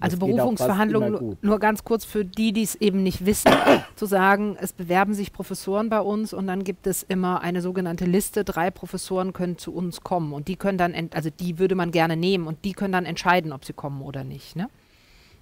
[0.00, 3.50] Also Berufungsverhandlungen, nur ganz kurz für die, die es eben nicht wissen,
[3.96, 8.04] zu sagen, es bewerben sich Professoren bei uns und dann gibt es immer eine sogenannte
[8.04, 11.90] Liste, drei Professoren können zu uns kommen und die können dann, also die würde man
[11.90, 14.68] gerne nehmen und die können dann entscheiden, ob sie kommen oder nicht, ne?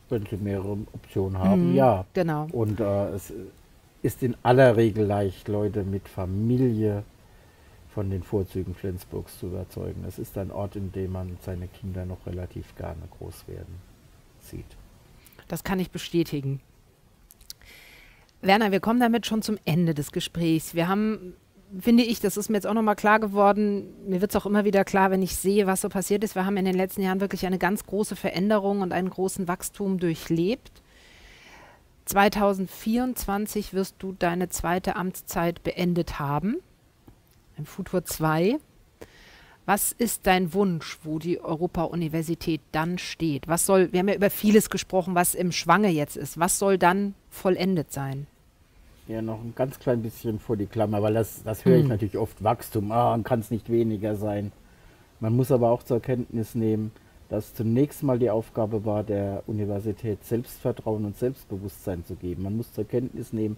[0.09, 2.05] Wenn sie mehrere Optionen haben, mhm, ja.
[2.15, 2.47] Genau.
[2.53, 3.33] Und äh, es
[4.03, 7.03] ist in aller Regel leicht, Leute mit Familie
[7.97, 10.05] von den Vorzügen Flensburgs zu überzeugen.
[10.07, 13.75] Es ist ein Ort, in dem man seine Kinder noch relativ gerne groß werden
[14.39, 14.67] sieht.
[15.49, 16.61] Das kann ich bestätigen.
[18.43, 20.75] Werner, wir kommen damit schon zum Ende des Gesprächs.
[20.75, 21.33] Wir haben,
[21.81, 24.67] finde ich, das ist mir jetzt auch nochmal klar geworden, mir wird es auch immer
[24.67, 26.35] wieder klar, wenn ich sehe, was so passiert ist.
[26.35, 29.99] Wir haben in den letzten Jahren wirklich eine ganz große Veränderung und einen großen Wachstum
[29.99, 30.83] durchlebt.
[32.05, 36.59] 2024 wirst du deine zweite Amtszeit beendet haben,
[37.57, 38.59] im Futur 2.
[39.65, 43.49] Was ist dein Wunsch, wo die Europa-Universität dann steht?
[43.49, 46.39] Was soll, wir haben ja über vieles gesprochen, was im Schwange jetzt ist.
[46.39, 48.29] Was soll dann vollendet sein?
[49.09, 51.89] Ja, noch ein ganz klein bisschen vor die Klammer, weil das, das höre ich hm.
[51.89, 54.53] natürlich oft, Wachstum, ah, kann es nicht weniger sein.
[55.21, 56.93] Man muss aber auch zur Kenntnis nehmen,
[57.29, 62.45] dass zunächst mal die Aufgabe war, der Universität Selbstvertrauen und Selbstbewusstsein zu geben.
[62.45, 63.57] Man muss zur Kenntnis nehmen,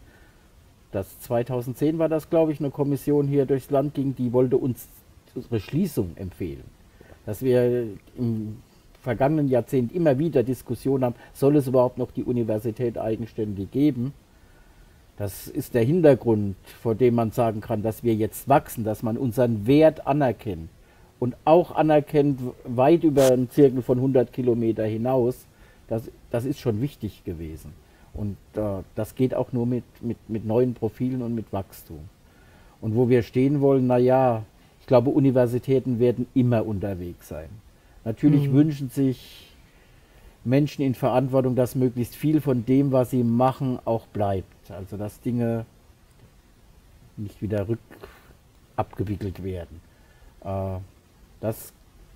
[0.92, 4.88] dass 2010 war das, glaube ich, eine Kommission hier durchs Land ging, die wollte uns
[5.34, 6.64] unsere Schließung empfehlen.
[7.26, 8.58] Dass wir im
[9.02, 14.12] vergangenen Jahrzehnt immer wieder Diskussionen haben, soll es überhaupt noch die Universität eigenständig geben?
[15.16, 19.18] Das ist der Hintergrund, vor dem man sagen kann, dass wir jetzt wachsen, dass man
[19.18, 20.70] unseren Wert anerkennt
[21.18, 25.46] und auch anerkennt, weit über einen Zirkel von 100 Kilometer hinaus,
[25.88, 27.72] das, das ist schon wichtig gewesen.
[28.18, 32.00] Und äh, das geht auch nur mit, mit, mit neuen Profilen und mit Wachstum.
[32.80, 34.42] Und wo wir stehen wollen, naja,
[34.80, 37.48] ich glaube, Universitäten werden immer unterwegs sein.
[38.04, 38.54] Natürlich mhm.
[38.54, 39.52] wünschen sich
[40.44, 44.68] Menschen in Verantwortung, dass möglichst viel von dem, was sie machen, auch bleibt.
[44.72, 45.64] Also dass Dinge
[47.16, 49.80] nicht wieder rückabgewickelt werden.
[50.42, 50.78] Äh,
[51.40, 51.72] das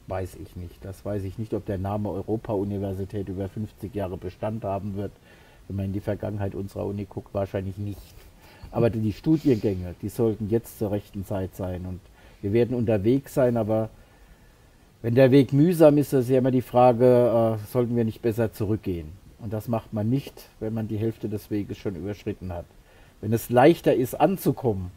[0.08, 0.84] weiß ich nicht.
[0.84, 5.12] Das weiß ich nicht, ob der Name Europa-Universität über 50 Jahre Bestand haben wird.
[5.72, 7.98] Wenn man in die Vergangenheit unserer Uni guckt, wahrscheinlich nicht.
[8.70, 11.86] Aber die Studiengänge, die sollten jetzt zur rechten Zeit sein.
[11.86, 12.00] Und
[12.42, 13.88] wir werden unterwegs sein, aber
[15.00, 18.52] wenn der Weg mühsam ist, ist ja immer die Frage, äh, sollten wir nicht besser
[18.52, 19.12] zurückgehen?
[19.38, 22.66] Und das macht man nicht, wenn man die Hälfte des Weges schon überschritten hat.
[23.22, 24.90] Wenn es leichter ist, anzukommen,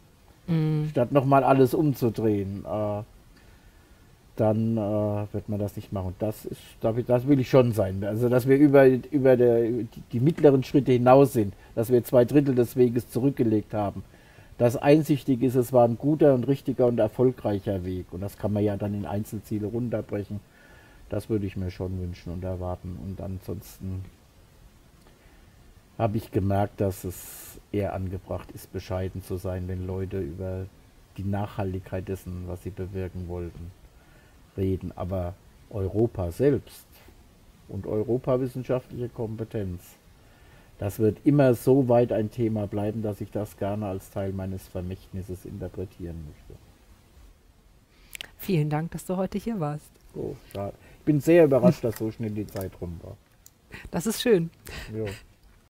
[0.46, 0.88] mm.
[0.90, 3.02] statt nochmal alles umzudrehen, äh,
[4.36, 6.08] dann äh, wird man das nicht machen.
[6.08, 8.04] Und das ist, das will ich schon sein.
[8.04, 9.70] Also, dass wir über, über der,
[10.12, 14.04] die, mittleren Schritte hinaus sind, dass wir zwei Drittel des Weges zurückgelegt haben.
[14.58, 18.06] Das einsichtig ist, es war ein guter und richtiger und erfolgreicher Weg.
[18.12, 20.40] Und das kann man ja dann in Einzelziele runterbrechen.
[21.08, 22.98] Das würde ich mir schon wünschen und erwarten.
[23.04, 24.04] Und ansonsten
[25.98, 30.66] habe ich gemerkt, dass es eher angebracht ist, bescheiden zu sein, wenn Leute über
[31.16, 33.70] die Nachhaltigkeit dessen, was sie bewirken wollten,
[34.56, 35.34] reden, aber
[35.70, 36.86] Europa selbst
[37.68, 39.82] und europawissenschaftliche Kompetenz,
[40.78, 44.68] das wird immer so weit ein Thema bleiben, dass ich das gerne als Teil meines
[44.68, 46.60] Vermächtnisses interpretieren möchte.
[48.38, 49.90] Vielen Dank, dass du heute hier warst.
[50.14, 53.16] Oh, ich bin sehr überrascht, dass so schnell die Zeit rum war.
[53.90, 54.50] Das ist schön.
[54.94, 55.04] Ja.